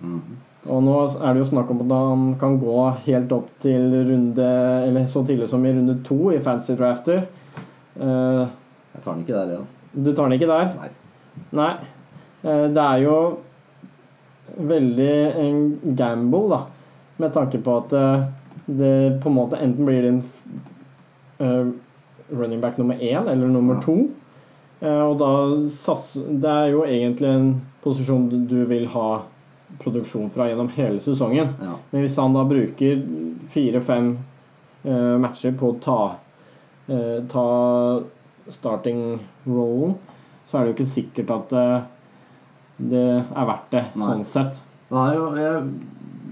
[0.00, 0.22] Mm.
[0.70, 2.74] Og nå er det jo snakk om at han kan gå
[3.06, 4.50] helt opp til runde
[4.86, 7.24] Eller så tidlig som i runde to i fancy drafter.
[7.98, 8.46] Uh,
[8.94, 9.66] Jeg tar den ikke der, altså.
[10.04, 10.70] du tar den ikke der?
[10.78, 10.90] Nei.
[11.52, 11.72] Nei.
[12.44, 13.16] Uh, Det er jo
[14.68, 15.58] veldig en
[15.96, 16.60] gamble, da.
[17.18, 18.24] Med tanke på at uh,
[18.68, 20.22] det på en måte enten blir din
[22.30, 23.80] running back nummer én eller nummer Ja.
[23.82, 23.96] to.
[24.82, 25.30] Og da
[25.82, 29.22] sats, Det er jo egentlig en posisjon du- du vil ha
[29.80, 31.54] produksjon fra gjennom hele sesongen.
[31.62, 31.76] Ja.
[31.90, 33.00] Men hvis han da bruker
[33.54, 34.12] fire-fem
[34.84, 35.98] eh, matcher på å ta,
[36.88, 37.46] uh, ta
[38.52, 39.96] starting rollen,
[40.50, 41.80] så er det jo ikke sikkert at uh,
[42.82, 44.08] det er verdt det, Nei.
[44.08, 44.60] sånn sett.
[44.88, 45.62] Så har jo, jeg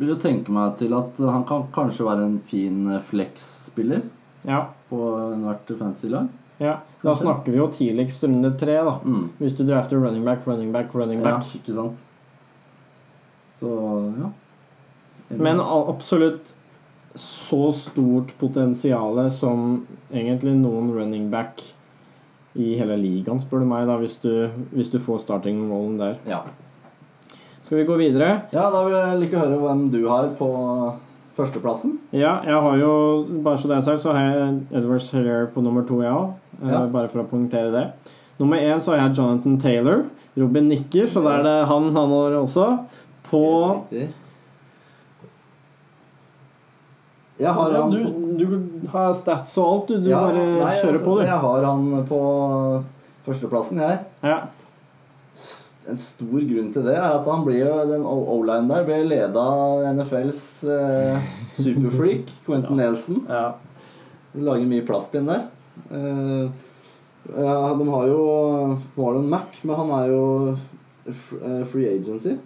[0.00, 4.02] vil jo tenke meg til at han kan kanskje være en fin flex-spiller
[4.48, 5.00] Ja, på
[5.30, 6.28] enhvert fantasy-lag.
[6.60, 6.78] ja.
[7.00, 8.98] Da snakker vi jo tidligst runde tre, da.
[9.04, 9.30] Mm.
[9.38, 11.54] Hvis du drafter running back, running back, running Ja, back.
[11.56, 12.02] ikke sant?
[13.60, 13.74] Så
[14.18, 14.30] ja.
[15.38, 16.54] Men absolutt
[17.14, 21.62] så stort potensial som egentlig noen running back
[22.58, 26.18] i hele ligaen, spør du meg, da, hvis du, hvis du får starting rollen der.
[26.26, 26.42] ja.
[27.62, 28.48] Skal vi gå videre?
[28.50, 30.46] ja, da vil jeg like å høre hvem du har på
[31.36, 31.92] førsteplassen.
[32.10, 32.94] Ja, jeg har jo,
[33.44, 36.32] bare så det er sagt, så har jeg Edwards Hiller på nummer to, jeg òg.
[36.64, 36.80] Ja.
[36.90, 37.84] Bare for å poengtere det.
[38.40, 40.02] Nummer én så har jeg Jonathan Taylor.
[40.40, 42.66] Robin nikker, så da er det han han har også.
[43.30, 43.42] På
[47.40, 48.00] Jeg har ja, han du,
[48.36, 50.00] du har stats og alt, du.
[50.04, 51.22] Du Ja, bare nei, kjører altså, på, du.
[51.24, 52.20] Jeg har han på
[53.28, 54.02] førsteplassen, jeg.
[54.26, 54.40] Ja.
[55.88, 59.40] En stor grunn til det er at han blir jo, den O-line der ble leda
[59.40, 63.24] av NFLs eh, superfreak, Quentin Nelson.
[63.30, 63.48] ja.
[64.30, 65.48] De lager mye plass til den der.
[65.90, 66.50] Eh,
[67.30, 68.20] de har jo
[68.94, 70.22] Marlon Mack, Mac, men han er jo
[71.08, 72.36] eh, free agency.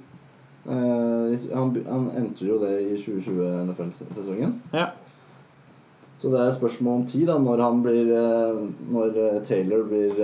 [0.64, 4.60] Eh, han, han entrer jo det i 2020 NFL-sesongen.
[4.72, 4.92] ja.
[6.22, 8.60] Så det er spørsmål om tid da, når han blir eh,
[8.94, 10.14] Når eh, Taylor blir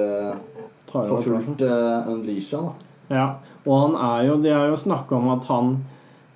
[0.89, 2.71] forfulgt uh, unleasha, da.
[3.11, 3.27] Ja,
[3.67, 5.75] og han er jo De har jo snakka om at han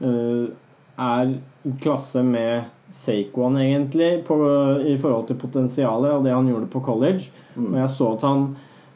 [0.05, 0.53] uh,
[1.01, 1.33] er
[1.65, 2.69] i klasse med
[3.05, 4.37] Saquon, egentlig, på,
[4.85, 7.33] i forhold til potensialet og det han gjorde på college.
[7.57, 7.73] Mm.
[7.73, 8.45] Og jeg så at han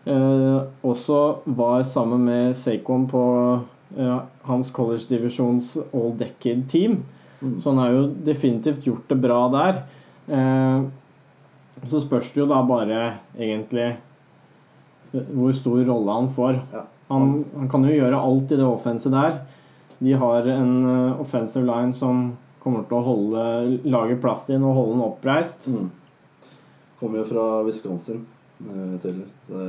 [0.07, 1.23] uh, også
[1.59, 3.25] var sammen med Saquon på
[4.43, 7.03] hans college-divisjons all decade team.
[7.41, 7.61] Mm.
[7.63, 9.83] Så han har jo definitivt gjort det bra der.
[10.29, 10.83] Eh,
[11.89, 13.03] så spørs det jo da bare
[13.39, 13.93] egentlig
[15.13, 16.59] hvor stor rolle han får.
[16.73, 16.83] Ja.
[17.09, 19.39] Han, han kan jo gjøre alt i det offenset der.
[19.99, 23.45] De har en uh, offensive line som kommer til å holde,
[23.89, 25.71] lage plass til den og holde den oppreist.
[25.71, 25.89] Mm.
[27.01, 28.27] Kommer jo fra Wisconsin,
[28.67, 29.31] uh, Taylor.
[29.49, 29.63] Så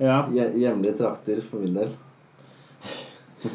[0.00, 1.90] Ja, hjemlige trakter for min del.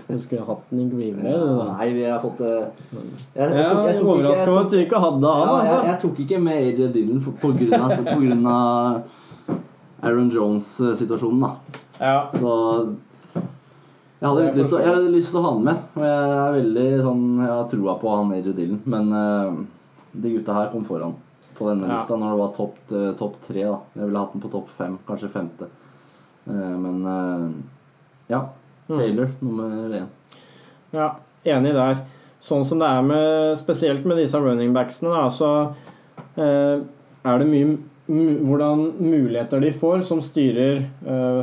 [0.07, 1.63] Du skulle hatt den i Green Bay, du.
[1.69, 3.47] Nei, vi har fått det Jeg, Ja,
[3.85, 5.77] jeg er overraska over at du ikke hadde han, ja, altså.
[5.89, 11.45] jeg tok ikke med AJ Dylan på, på, grunn av, på grunn av Aaron Jones-situasjonen,
[11.45, 11.81] da.
[11.99, 12.17] Ja.
[12.33, 12.55] Så
[14.25, 15.85] jeg hadde, litt lyst til, jeg hadde lyst til å ha han med.
[15.93, 19.63] Og jeg er veldig sånn Jeg har trua på han AJ Dylan, men uh,
[20.15, 21.15] de gutta her kom foran
[21.55, 21.99] på denne Ja.
[21.99, 23.61] lista når det var topp eh, topp tre.
[23.63, 25.69] da Jeg ville hatt den på topp fem, kanskje femte.
[26.49, 27.45] Uh, men uh,
[28.31, 28.41] ja.
[28.87, 28.97] Mm.
[28.99, 30.11] Taylor nummer én.
[30.95, 31.09] Ja,
[31.43, 32.03] enig der.
[32.45, 35.51] Sånn som det er med, spesielt med disse running backsene, da, så
[36.37, 36.83] eh,
[37.25, 41.39] er det mye hvordan muligheter de får, som styrer eh,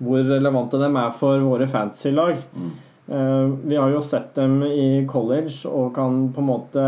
[0.00, 2.38] hvor relevante de er for våre fantasy-lag.
[2.54, 2.70] Mm.
[3.10, 6.86] Eh, vi har jo sett dem i college og kan på en måte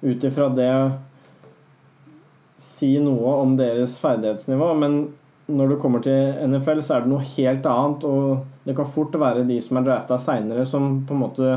[0.00, 0.72] ut ifra det
[2.78, 5.00] si noe om deres ferdighetsnivå, men
[5.48, 8.04] når du kommer til NFL, så er det noe helt annet.
[8.04, 11.52] Og det kan fort være de som er drafta seinere, som på en måte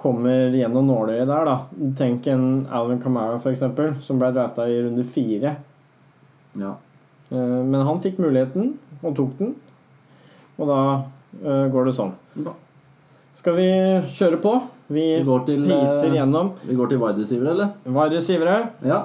[0.00, 1.48] kommer gjennom nåløyet der.
[1.48, 1.56] da.
[1.96, 3.64] Tenk en Alvin Kamara, f.eks.,
[4.04, 5.54] som ble drafta i runde fire.
[6.60, 6.74] Ja.
[7.30, 9.54] Eh, Men han fikk muligheten, og tok den.
[10.58, 10.80] Og da
[11.40, 12.12] eh, går det sånn.
[12.36, 12.52] Bra.
[13.40, 13.68] Skal vi
[14.18, 14.54] kjøre på?
[14.92, 16.52] Vi Vi går til, piser eh, gjennom.
[16.68, 17.72] Vi går til wide receiver, eller?
[17.88, 18.68] Wide receiver.
[18.84, 19.00] Ja.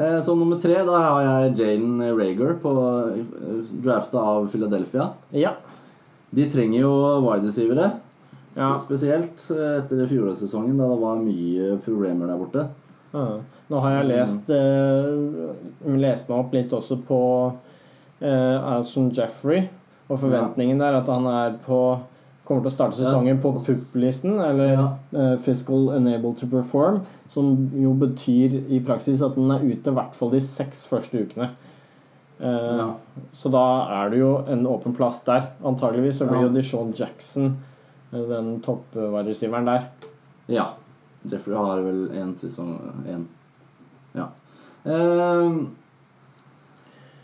[0.00, 2.72] Eh, Så nummer tre, da har jeg Jalen Rager på
[3.12, 5.10] eh, drafta av Philadelphia.
[5.36, 5.54] Ja.
[6.30, 6.92] De trenger jo
[7.26, 7.90] wide receivere.
[8.56, 8.72] Ja.
[8.82, 12.68] Spesielt eh, etter fjorårssesongen, da det var mye problemer der borte.
[13.12, 13.26] Ja.
[13.70, 17.20] Nå har jeg lest, eh, lest meg opp litt også på
[18.22, 19.68] eh, Alson Jeffrey.
[20.10, 21.82] Og forventningen der er at han er på
[22.48, 24.72] kommer til å starte sesongen på PUP-listen, eller
[25.14, 29.94] eh, Fiscal Unable to Perform, som jo betyr i praksis at den er ute i
[29.96, 31.50] hvert fall de seks første ukene.
[32.40, 32.94] Eh, Ja.
[33.36, 33.64] Så da
[34.02, 35.50] er det jo en åpen plass der.
[35.64, 36.46] Antageligvis så blir Ja.
[36.48, 37.56] jo Deshaun Jackson
[38.12, 39.84] eh, den topp-wide-receiveren der.
[40.48, 40.70] Ja.
[41.30, 43.26] Jeffrey har vel én sesong én.
[44.14, 44.28] Ja.
[44.86, 45.52] Eh,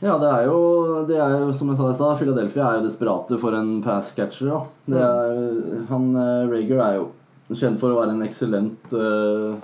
[0.02, 2.86] ja, det er jo det er jo, Som jeg sa i stad, Philadelphia er jo
[2.88, 4.50] desperate for en pass catcher.
[4.50, 4.60] Da.
[4.86, 7.08] Det er, han eh, Rager er jo
[7.54, 9.54] kjent for å være en eksellent uh,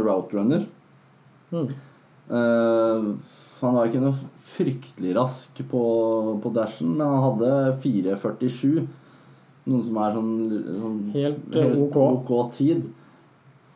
[0.00, 0.64] route runner.
[1.52, 1.68] Mm.
[2.32, 3.12] Uh,
[3.62, 4.16] han var ikke noe
[4.56, 5.84] fryktelig rask på,
[6.42, 7.52] på dashen, men han hadde
[7.84, 8.82] 4,47.
[9.70, 10.32] Noe som er sånn,
[10.82, 12.00] sånn Helt, helt ok.
[12.16, 12.82] ok tid.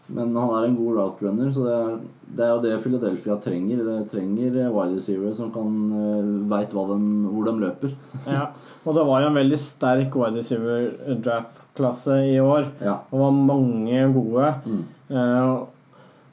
[0.07, 1.95] Men han er en god route runner, så det er,
[2.39, 3.83] det er jo det Philadelphia trenger.
[3.87, 7.95] Det trenger eh, wide receivere som kan uh, veit hvor de løper.
[8.37, 8.49] Ja,
[8.87, 12.69] og det var jo en veldig sterk wide receiver draft-klasse i år.
[12.79, 13.01] Ja.
[13.11, 14.53] Det var mange gode.
[14.67, 14.85] Mm.
[15.11, 15.55] Eh,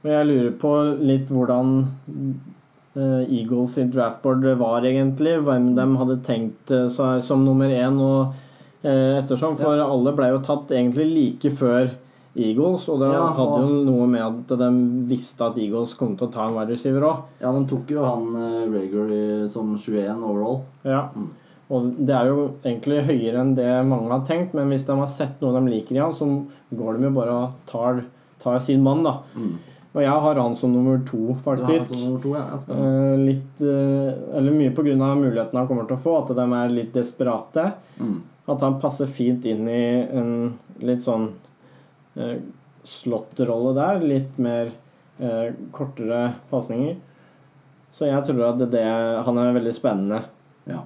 [0.03, 1.73] og jeg lurer på litt hvordan
[2.95, 5.37] eh, Eagles i draftboard var egentlig.
[5.47, 8.33] Hvem de hadde tenkt seg som nummer én og
[8.83, 9.55] eh, ettersom.
[9.61, 11.93] For alle ble jo tatt egentlig like før
[12.33, 14.69] Eagles, og det Ja, hadde jo noe med at de
[15.11, 17.19] visste at Eagles kom til å ta en wide receiver òg.
[17.43, 19.11] ja, de tok jo han uh, Rager
[19.53, 20.63] som 21 overall.
[20.81, 21.03] Ja.
[21.13, 21.27] Mm.
[21.73, 25.13] Og det er jo egentlig høyere enn det mange har tenkt, men hvis de har
[25.13, 26.27] sett noe de liker i han, så
[26.73, 28.01] går de jo bare og tar,
[28.43, 29.19] tar sin mann, da.
[29.37, 29.53] Mm.
[29.93, 31.91] Og jeg har han som nummer to, faktisk.
[31.91, 32.57] som nummer to, ja.
[32.73, 34.95] Eh, litt eh, Eller mye pga.
[34.97, 37.67] mulighetene han kommer til å få, at de er litt desperate.
[38.01, 38.21] Mm.
[38.49, 40.31] At han passer fint inn i en
[40.83, 41.29] litt sånn
[42.17, 42.37] uh,
[42.83, 44.01] slåttrolle der.
[44.03, 44.73] Litt mer
[45.21, 46.97] eh, kortere pasninger.
[47.93, 48.83] Så jeg tror at det,
[49.23, 50.23] han er veldig spennende.
[50.67, 50.81] Ja.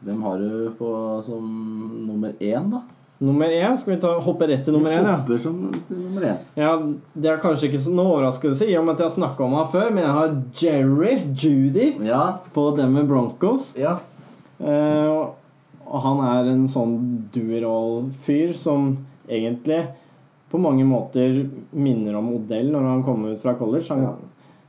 [0.00, 0.90] Hvem har du på
[1.26, 1.44] som
[2.08, 2.82] nummer én, da?
[3.20, 5.02] Nummer én, skal vi ta, hoppe rett til nummer én?
[5.02, 5.16] Ja.
[5.18, 5.56] Hopper som
[5.88, 6.36] til nummer én.
[6.56, 6.76] Ja,
[7.18, 9.56] Det er kanskje ikke så noe overraskelse i og med at jeg har snakka om
[9.58, 12.20] han før, men jeg har Jerry Judy Ja.
[12.54, 13.72] på Denver Broncos.
[13.76, 13.96] Ja.
[14.60, 15.26] Eh,
[15.88, 16.94] og han er en sånn
[17.34, 18.96] do-it-all-fyr som
[19.28, 19.80] egentlig
[20.50, 23.88] på mange måter minner om Odell når han kommer ut fra college.
[23.90, 24.14] Han Ja.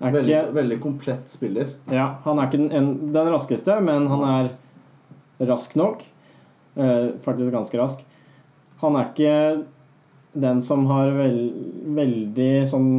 [0.08, 1.68] er Veldig, ikke, veldig komplett spiller.
[1.92, 4.50] ja, han er ikke den, en, den raskeste, men han er
[5.46, 6.02] rask nok.
[6.78, 8.00] Eh, faktisk ganske rask.
[8.82, 9.34] Han er ikke
[10.39, 11.56] den som har veld,
[11.98, 12.89] veldig sånn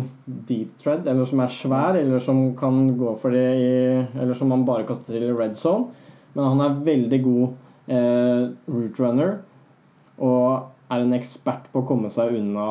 [0.49, 3.71] deep thread, eller som er svær, eller som kan gå for det i
[4.19, 5.93] Eller som man bare kaster til i red zone.
[6.35, 7.47] Men han er veldig god
[7.91, 9.39] eh, route runner
[10.21, 12.67] og er en ekspert på å komme seg unna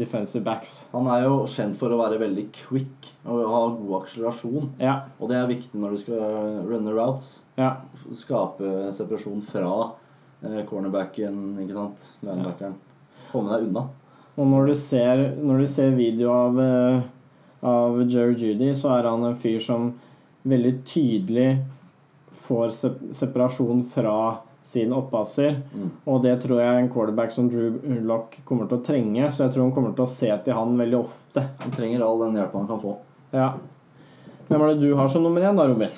[0.00, 0.82] defensive backs.
[0.92, 4.72] Han er jo kjent for å være veldig quick og ha god akselerasjon.
[4.82, 6.20] Ja, Og det er viktig når du skal
[6.68, 7.38] runne routes.
[7.60, 7.76] ja,
[8.16, 9.70] Skape separasjon fra
[10.68, 12.10] cornerbacken, ikke sant.
[12.22, 12.76] Linebackeren.
[13.32, 13.86] Komme deg unna.
[14.38, 17.00] Og når du ser, når du ser video av, eh,
[17.66, 19.92] av Jerry Judy, så er han en fyr som
[20.46, 21.48] veldig tydelig
[22.46, 25.62] får sep separasjon fra sin oppasser.
[25.74, 25.90] Mm.
[26.06, 29.54] Og det tror jeg en quarterback som Drew Lock kommer til å trenge, så jeg
[29.54, 31.44] tror han kommer til å se til han veldig ofte.
[31.64, 32.96] Han trenger all den hjelpa han kan få.
[33.32, 33.48] Ja.
[34.48, 35.96] Hvem er det du har som nummer én, da, Robin?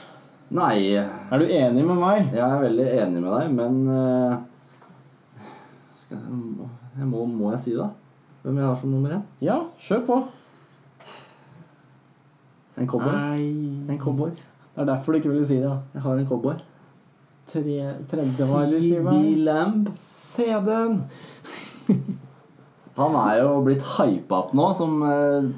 [0.50, 2.30] Nei, Er du enig med meg?
[2.34, 4.36] jeg er veldig enig med deg, men eh,
[6.02, 7.86] skal jeg, jeg må, må jeg si det?
[8.42, 9.22] Hvem jeg har som nummer én?
[9.44, 10.16] Ja, kjør på.
[12.80, 13.14] En cowboy.
[13.92, 14.30] En cowboy.
[14.74, 15.74] Det er derfor du ikke ville si det.
[15.94, 16.54] Jeg har en cowboy.
[17.52, 17.62] Tre,
[18.10, 19.12] tredje wide receiver.
[19.12, 19.88] CD Lamb.
[20.32, 21.00] Se den!
[22.96, 25.48] Han er jo blitt hypa opp nå som eh,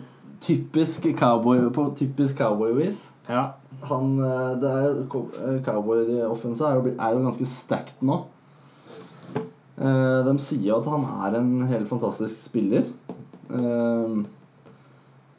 [0.45, 3.01] typisk cowboy på typisk cowboy-vis.
[3.29, 3.43] Ja.
[3.89, 8.21] Han eh, det er eh, Cowboy-offensa er, er jo ganske stacked nå.
[9.33, 12.89] Eh, de sier at han er en helt fantastisk spiller.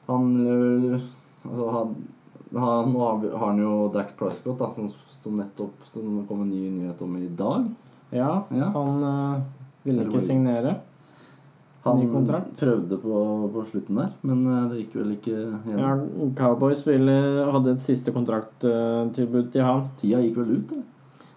[0.07, 0.25] Han
[1.43, 1.95] Altså, han,
[2.53, 6.51] han Nå har, han jo Dac Prescott, da, som, som nettopp Som det kom en
[6.53, 7.67] ny nyhet om i dag.
[8.13, 8.69] ja, Ja.
[8.75, 9.41] han eh,
[9.83, 10.77] ville ikke signere.
[11.83, 11.99] Han
[12.55, 13.21] prøvde på,
[13.53, 15.39] på slutten der, men eh, det gikk vel ikke
[15.73, 15.89] Ja.
[16.37, 17.15] Cowboys ville,
[17.51, 19.81] hadde et siste kontrakttilbud til han.
[19.99, 20.85] Tida gikk vel ut, eller?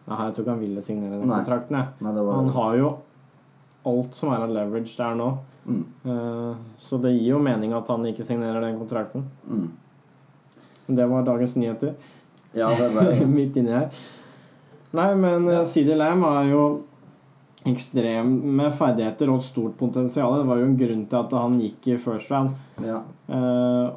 [0.06, 1.40] Nei, jeg tror ikke han ville signere den Nei.
[1.42, 1.80] kontrakten.
[2.06, 2.92] Nei, Han har jo
[3.90, 5.32] alt som er av leverage der nå.
[5.66, 9.24] mm, Uh, så det gir jo mening at han ikke signerer den kontrakten.
[9.50, 9.66] mm.
[10.94, 11.96] Det var dagens nyheter.
[12.54, 13.88] Ja, det var Midt inni her.
[14.94, 15.64] Nei, men ja.
[15.66, 16.60] CD Lamb er jo
[17.66, 20.38] ekstreme ferdigheter og stort potensial.
[20.40, 22.54] Det var jo en grunn til at han gikk i first round.
[22.84, 23.00] Ja.
[23.28, 23.88] Eh,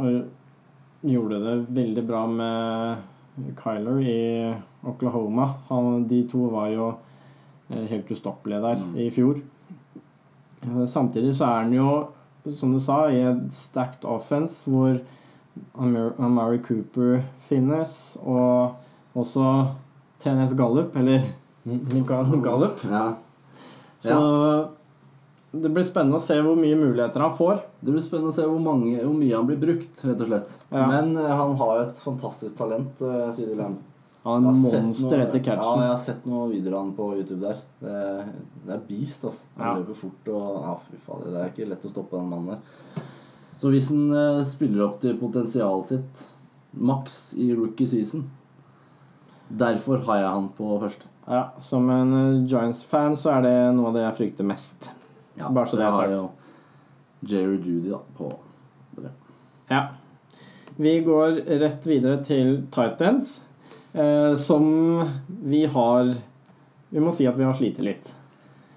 [0.00, 4.18] og gjorde det veldig bra med Kyler i
[4.86, 5.46] Oklahoma.
[5.70, 6.90] Han, de to var jo
[7.70, 8.96] eh, helt ustoppelige der Mm.
[8.98, 9.40] i fjor.
[10.62, 12.08] Eh, samtidig så er han jo,
[12.56, 15.00] som du sa, i et stacked offense hvor
[15.78, 18.76] Amar Amari Cooper finnes, og
[19.14, 19.66] også
[20.22, 21.20] TNS Gallup, eller
[21.64, 22.84] Gallup.
[22.84, 23.14] ja.
[24.00, 24.16] Så
[25.52, 27.58] det blir spennende å se hvor mye muligheter han får.
[27.82, 30.52] Det blir spennende å se hvor, mange, hvor mye han blir brukt, rett og slett.
[30.70, 30.84] Ja.
[30.86, 33.80] Men eh, han har et fantastisk talent, uh, sier Lamb.
[34.22, 37.40] Han er monster noe- etter Ja, jeg har sett noen videoer av han på YouTube
[37.42, 37.60] der.
[37.80, 37.96] Det,
[38.66, 39.48] det er beast, altså.
[39.58, 39.74] Han Ja.
[39.80, 43.06] løper fort og Ja, fy fader, det er ikke lett å stoppe den mannen der.
[43.60, 46.26] Så hvis han uh, spiller opp til potensialet sitt
[46.78, 48.28] maks i rookie season
[49.50, 51.09] Derfor har jeg han på første.
[51.26, 54.90] Ja, Som en eh, Giants-fan så er det noe av det jeg frykter mest.
[55.40, 56.16] Bare så det er jeg har sagt.
[56.16, 56.30] jo
[57.20, 58.38] Jerry Judy da, på
[58.96, 59.10] det.
[59.68, 59.86] Ja.
[60.76, 61.30] Vi går
[61.60, 63.42] rett videre til Titans,
[63.92, 66.14] eh, som vi har
[66.90, 68.14] Vi må si at vi har slitt litt.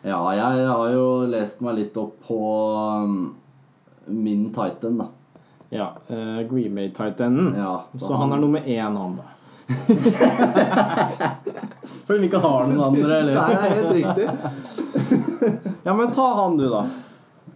[0.04, 2.38] Ja, jeg har jo lest meg litt opp på
[3.02, 3.36] um,
[4.06, 5.08] min Titan, da.
[5.74, 7.56] Ja, eh, Green Bay Titanen.
[7.58, 9.24] Ja, så, han, er nummer én, han, da.
[12.08, 13.34] For hun ikke har noen andre, eller?
[13.38, 14.28] Nei, det er helt riktig.
[15.84, 16.86] Ja, men ta han, du, da.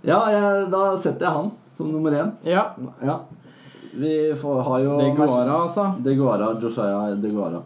[0.03, 2.33] Ja, jeg, da setter jeg han som nummer én.
[2.43, 2.65] Ja.
[3.05, 3.21] Ja.
[3.97, 5.85] Vi får, har jo De Guara, altså.
[6.03, 7.61] De Guara, Josiah De Guara.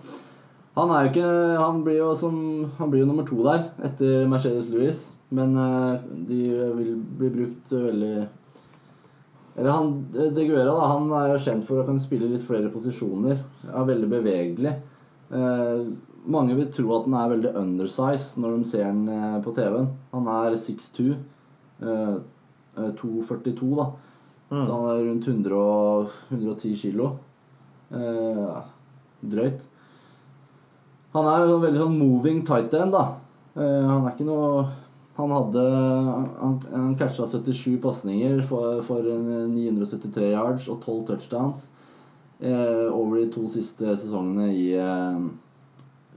[0.77, 2.35] Han er jo ikke Han blir jo som
[2.77, 5.01] Han blir jo nummer to der, etter Mercedes Louis.
[5.31, 6.39] Men eh, de
[6.77, 8.13] vil bli brukt veldig
[9.55, 12.71] Eller han De Guera, da, han er jo kjent for å kunne spille litt flere
[12.71, 13.41] posisjoner.
[13.67, 14.77] Er veldig bevegelig.
[15.31, 15.83] Eh,
[16.25, 19.89] mange vil tro at han er veldig undersized når de ser han eh, på TV-en.
[20.13, 21.07] Han er 6'2.
[21.81, 22.15] Eh,
[22.77, 23.87] eh, 2,42 da.
[24.51, 24.61] Mm.
[24.65, 27.11] Så han er rundt 100 og 110 kilo.
[27.91, 28.61] Eh,
[29.33, 29.65] drøyt.
[31.15, 33.05] Han er jo en veldig sånn moving tight end, da.
[33.55, 34.69] Eh, han er ikke noe
[35.17, 41.65] Han hadde Han, han catcha 77 pasninger for, for 973 yards og 12 touchdowns
[42.39, 45.19] eh, over de to siste sesongene i eh,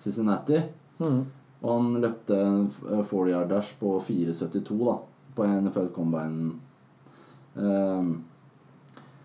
[0.03, 0.63] Cincinnati.
[0.99, 1.25] Mm.
[1.65, 2.69] Og han løpte en
[3.11, 4.99] 40-yard dash på 4,72 da,
[5.37, 6.55] på NFL Combine.
[7.55, 8.15] Um,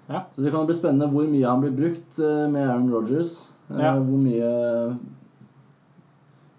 [0.09, 0.23] Ja.
[0.35, 3.35] Så det kan bli spennende hvor mye han blir brukt eh, med Aaron Rodgers.
[3.69, 3.91] Eh, Ja.
[3.93, 4.97] Hvor mye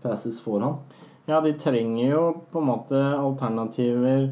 [0.03, 0.77] passes får han.
[1.27, 4.29] Ja, de trenger jo på en måte alternativer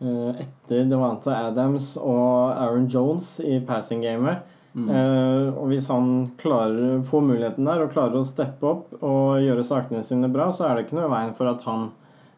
[0.00, 4.42] eh, etter Devante Adams og Aaron Jones i passing-gamet.
[4.74, 4.88] Mm.
[4.94, 9.64] Eh, og hvis han klarer får muligheten der og klarer å steppe opp og gjøre
[9.66, 11.88] sakene sine bra, så er det ikke noe i veien for at han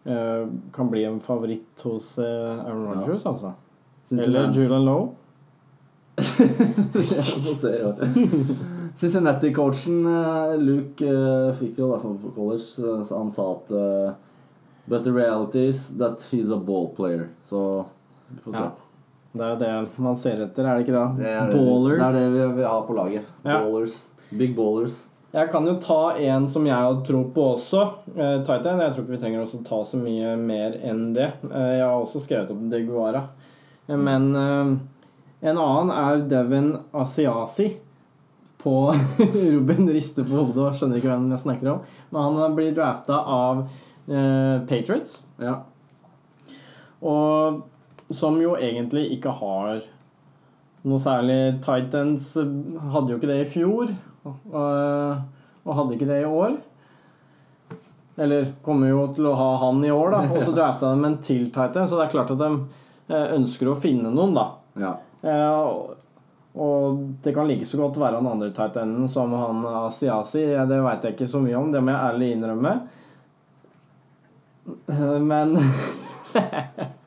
[0.09, 2.95] eh, kan bli en favoritt hos eh, Aaron Ja.
[3.03, 3.53] Rodgers, altså.
[4.09, 5.09] Cincinnati- Eller Julian Lowe.
[9.01, 14.13] Cincinnati-coachen eh, Luke uh, fikk jo som på college, eh, så han sa at eh,
[14.85, 17.29] But the reality is that he's a ball player.
[17.47, 17.85] Så
[18.29, 18.59] vi får se.
[18.59, 18.71] Ja.
[19.33, 21.07] Det er jo det man ser etter, er det ikke det?
[21.23, 21.97] Det er, Ballers.
[21.97, 23.31] Det er det vi, vi har på laget.
[23.47, 23.63] Ja.
[23.63, 23.97] Ballers.
[24.29, 24.99] Big ballers.
[25.33, 27.85] Jeg kan jo ta en som jeg har tro på også.
[28.13, 28.83] Uh, Titan.
[28.85, 31.31] Jeg tror ikke vi trenger også ta så mye mer enn det.
[31.47, 33.25] Uh, jeg har også skrevet opp Deguara.
[33.89, 37.71] Eh, men en annen er Devin Asiasi.
[38.63, 38.93] På
[39.33, 41.89] Ruben rister på hodet og skjønner ikke hvem jeg snakker om.
[42.13, 43.65] Men han blir drafta av
[44.69, 45.17] Patriots.
[45.43, 45.57] Ja.
[47.03, 47.65] Og
[48.15, 49.83] som jo egentlig ikke har
[50.83, 53.93] noe særlig Titans hadde jo ikke det i fjor.
[54.27, 56.57] Og, hadde ikke det i år.
[58.23, 60.23] Eller kommer jo til å ha han i år, da.
[60.35, 62.51] Og så drafta de en til Titan, så det er klart at de
[63.09, 64.47] eh, ønsker å finne noen, da.
[64.83, 64.95] ja.
[65.23, 65.99] Eh, og-
[67.25, 70.43] det kan like så godt være han andre Titanen som han Asiasi.
[70.69, 72.73] Det veit jeg ikke så mye om, det må jeg ærlig innrømme.
[75.31, 75.57] Men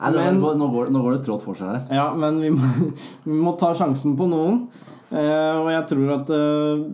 [0.00, 1.80] Men- nå, nå, går, nå går det trått for seg her.
[1.92, 2.70] Ja, men vi må,
[3.26, 4.62] vi må ta sjansen på noen.
[5.10, 6.84] Eh, og jeg tror at eh,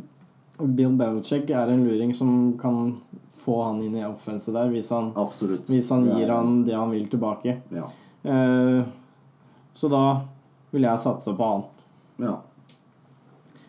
[0.75, 2.97] Bill Belichick er en luring som kan
[3.47, 5.13] få han inn i offenset der, hvis han,
[5.69, 7.59] hvis han gir han det han vil tilbake.
[7.71, 7.91] Ja.
[8.27, 8.83] Eh,
[9.77, 10.03] så da
[10.73, 11.65] vil jeg satse på han.
[12.27, 12.37] ja.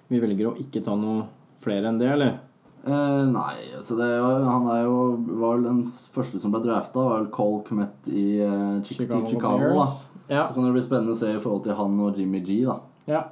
[0.07, 1.25] Vi velger å ikke ta noe
[1.59, 2.37] flere enn det, eller?
[2.87, 4.97] Eh, nei, altså det han er jo
[5.41, 5.79] var vel den
[6.15, 7.01] første som ble drafta.
[7.03, 9.81] Var vel Cole Comet i uh, Chicago, Chicago.
[10.29, 10.45] Ja.
[10.47, 12.77] Så kan det bli spennende å se i forhold til han og Jimmy G, da.
[13.07, 13.25] ja.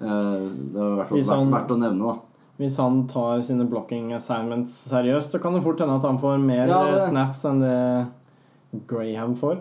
[0.00, 2.16] uh, det er i hvert fall han- verdt å nevne, da.
[2.56, 6.38] Hvis han tar sine blocking assignments seriøst, så kan det fort hende at han får
[6.40, 9.58] mer Ja, snaps enn det Graham får.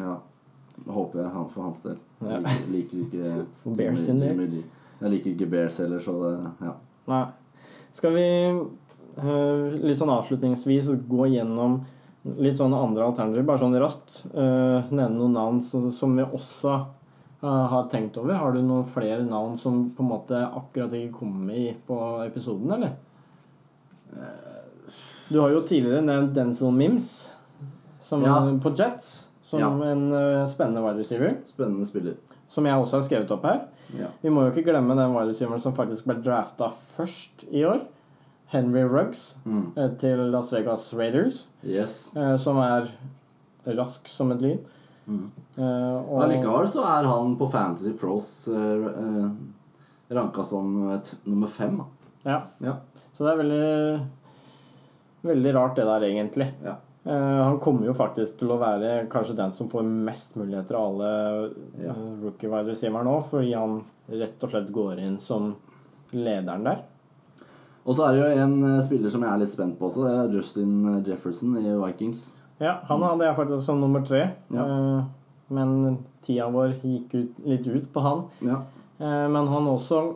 [0.00, 0.14] Ja.
[0.88, 1.98] Håper jeg han for hans del.
[2.24, 4.64] Jeg liker, liker ikke Bears Jimmy- sin del.
[5.02, 6.32] Jeg liker ikke Bears heller, så det
[6.64, 6.72] Ja.
[7.12, 7.24] Nei.
[7.92, 11.80] Skal vi eh, litt sånn avslutningsvis gå gjennom
[12.38, 14.22] litt sånn andre alternativer, bare sånn raskt?
[14.32, 16.74] eh, nevne noen navn som, vi også
[17.42, 18.34] eh, har tenkt over.
[18.38, 22.70] Har du noen flere navn som på en måte akkurat ikke kommer i på episoden,
[22.78, 22.94] eller?
[25.32, 27.28] Du har jo tidligere nevnt Denzil Mims
[28.04, 28.34] som, Ja.
[28.60, 29.70] på Jets som Ja.
[29.88, 30.10] en
[30.48, 31.36] spennende wide receiver.
[31.44, 32.14] Spennende spiller.
[32.48, 33.62] Som jeg også har skrevet opp her.
[33.98, 34.08] Ja.
[34.22, 37.82] Vi må jo ikke glemme den wide som faktisk ble drafta først i år.
[38.52, 39.72] Henry Ruggs Mm.
[39.76, 42.10] eh, til Las Vegas Raiders, Yes.
[42.16, 42.90] eh, som er
[43.66, 44.58] rask som et lyn.
[45.08, 45.30] Mm.
[45.58, 49.30] Eh, og Allikevel så er han på Fantasy Pros uh,
[50.10, 51.80] ranka som et, nummer fem.
[52.24, 52.76] Ja, Ja.
[53.16, 54.06] så det er veldig
[55.24, 56.48] Veldig rart det der, egentlig.
[56.64, 56.76] Ja.
[57.04, 60.92] Eh, han kommer jo faktisk til å være kanskje den som får mest muligheter av
[60.92, 61.50] alle
[61.82, 61.90] Ja.
[61.90, 65.56] eh, rookie wide receiver nå, fordi han rett og slett går inn som
[66.12, 66.82] lederen der.
[67.84, 70.04] Og så er det jo en eh, spiller som jeg er litt spent på også.
[70.06, 72.22] Det er Justin Jefferson i Vikings.
[72.60, 74.30] Ja, han hadde jeg faktisk som nummer tre.
[74.54, 75.04] Ja.
[75.50, 78.22] Men tida vår gikk ut, litt ut på han.
[78.40, 78.60] Ja.
[79.00, 80.14] Men han også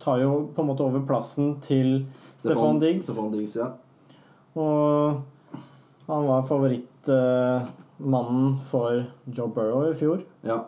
[0.00, 2.06] tar jo på en måte over plassen til
[2.40, 3.04] Stefan Diggs.
[3.06, 3.68] Stefan Diggs, ja.
[4.58, 5.22] Og
[6.06, 10.22] han var favorittmannen for Joe Burrow i fjor.
[10.42, 10.64] ja.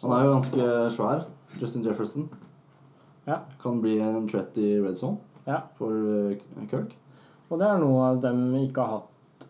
[0.00, 0.66] Han er jo ganske
[0.96, 1.18] svær,
[1.60, 2.28] Justin Jefferson.
[3.28, 3.36] Ja.
[3.60, 5.58] Kan bli en threat i red zone Ja.
[5.76, 6.36] for eh,
[6.70, 6.94] Kirk.
[7.50, 9.44] Og det er noe dem ikke har hatt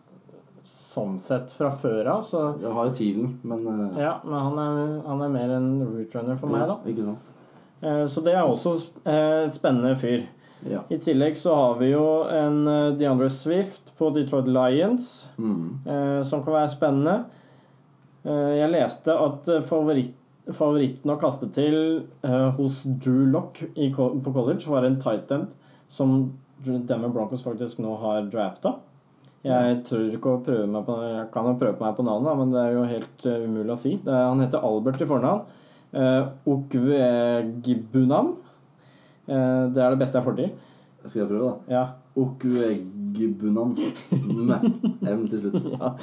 [0.91, 2.21] sånn sett fra før av.
[2.27, 3.95] Så Jeg har jo tiden, men uh...
[4.01, 6.75] ja, men han er, han er mer en rootrunner for meg, da.
[6.91, 7.23] Ikke sant?
[7.81, 8.75] Eh, Så det er også
[9.05, 10.27] eh, et spennende fyr.
[10.67, 10.83] Ja.
[10.91, 15.77] I tillegg så har vi jo en eh, DeAndre Swift på Detroit Lions, Mm.
[15.85, 17.15] eh, som kan være spennende.
[18.25, 20.13] Eh, jeg leste at eh, favoritt,
[20.57, 21.75] favoritten å kaste til
[22.25, 25.47] eh, hos Drew Lock i, på college var en tight end
[25.93, 26.31] som
[26.65, 28.75] Denver Broncos faktisk nå har drafta.
[29.41, 32.51] Jeg tror ikke å prøve meg på Jeg kan jo prøve meg på navnet, men
[32.53, 33.95] det er jo helt eh, umulig å si.
[34.05, 35.47] Er, han heter Albert i fornavn.
[35.91, 38.35] Uh, Okvegibunam.
[39.27, 40.51] Eh, det er det beste jeg får til.
[41.05, 41.75] Skal jeg prøve, da?
[41.75, 41.85] Ja.
[42.15, 43.75] Okuegbunan.
[44.11, 45.71] Med M til slutt.
[45.79, 45.95] Ja.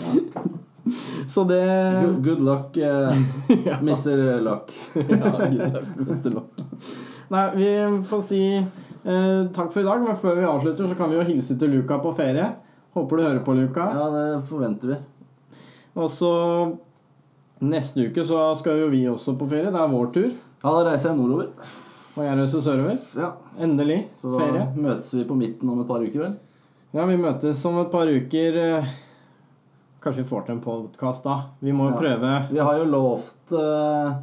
[1.29, 1.61] Så det
[2.05, 3.13] Good, good luck, uh,
[3.67, 3.77] Ja.
[3.83, 4.41] Mr.
[4.41, 4.73] Luck.
[4.95, 5.33] ja,
[5.99, 6.31] Mr.
[6.33, 6.63] Luck.
[7.29, 7.69] Nei, vi
[8.09, 11.27] får si uh, takk for i dag, men før vi avslutter, så kan vi jo
[11.29, 12.47] hilse til Luca på ferie.
[12.97, 13.91] Håper du hører på, Luca.
[13.99, 15.01] Ja, det forventer vi.
[15.99, 16.33] Og så
[17.61, 19.73] neste uke så skal jo vi også på ferie.
[19.75, 20.31] Det er vår tur.
[20.63, 21.53] Ja, da reiser jeg nordover.
[22.19, 22.97] Og jeg reiser sørover.
[23.14, 23.29] Ja,
[23.62, 23.99] Endelig.
[24.21, 24.62] Så da Ferie.
[24.75, 26.33] møtes vi på midten om et par uker, vel?
[26.97, 28.57] Ja, vi møtes om et par uker.
[28.59, 28.89] eh,
[30.03, 31.37] Kanskje vi får til en podkast da.
[31.62, 31.99] Vi må jo Ja.
[32.01, 32.49] prøve.
[32.51, 34.14] Vi har jo lovt uh,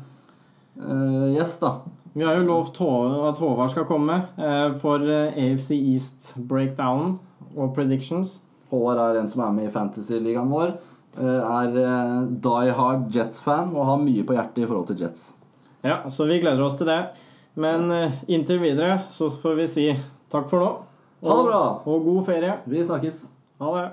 [0.79, 1.71] uh, gjest, da.
[2.15, 7.19] Vi har jo lovt at Håvard skal komme uh, for AFC East breakdown
[7.57, 8.39] og predictions.
[8.71, 10.77] Håvard er en som er med i Fantasy-ligaen vår.
[11.17, 11.71] er
[12.43, 15.31] die hard Jets-fan og har mye på hjertet i forhold til Jets.
[15.83, 16.97] Ja, så vi gleder oss til det.
[17.55, 19.85] Men eh, inntil videre så får vi si
[20.33, 20.71] Takk for nå.
[21.25, 21.61] Ha det bra.
[21.87, 22.57] Og god ferie.
[22.67, 23.21] Vi snakkes.
[23.61, 23.85] Ha det.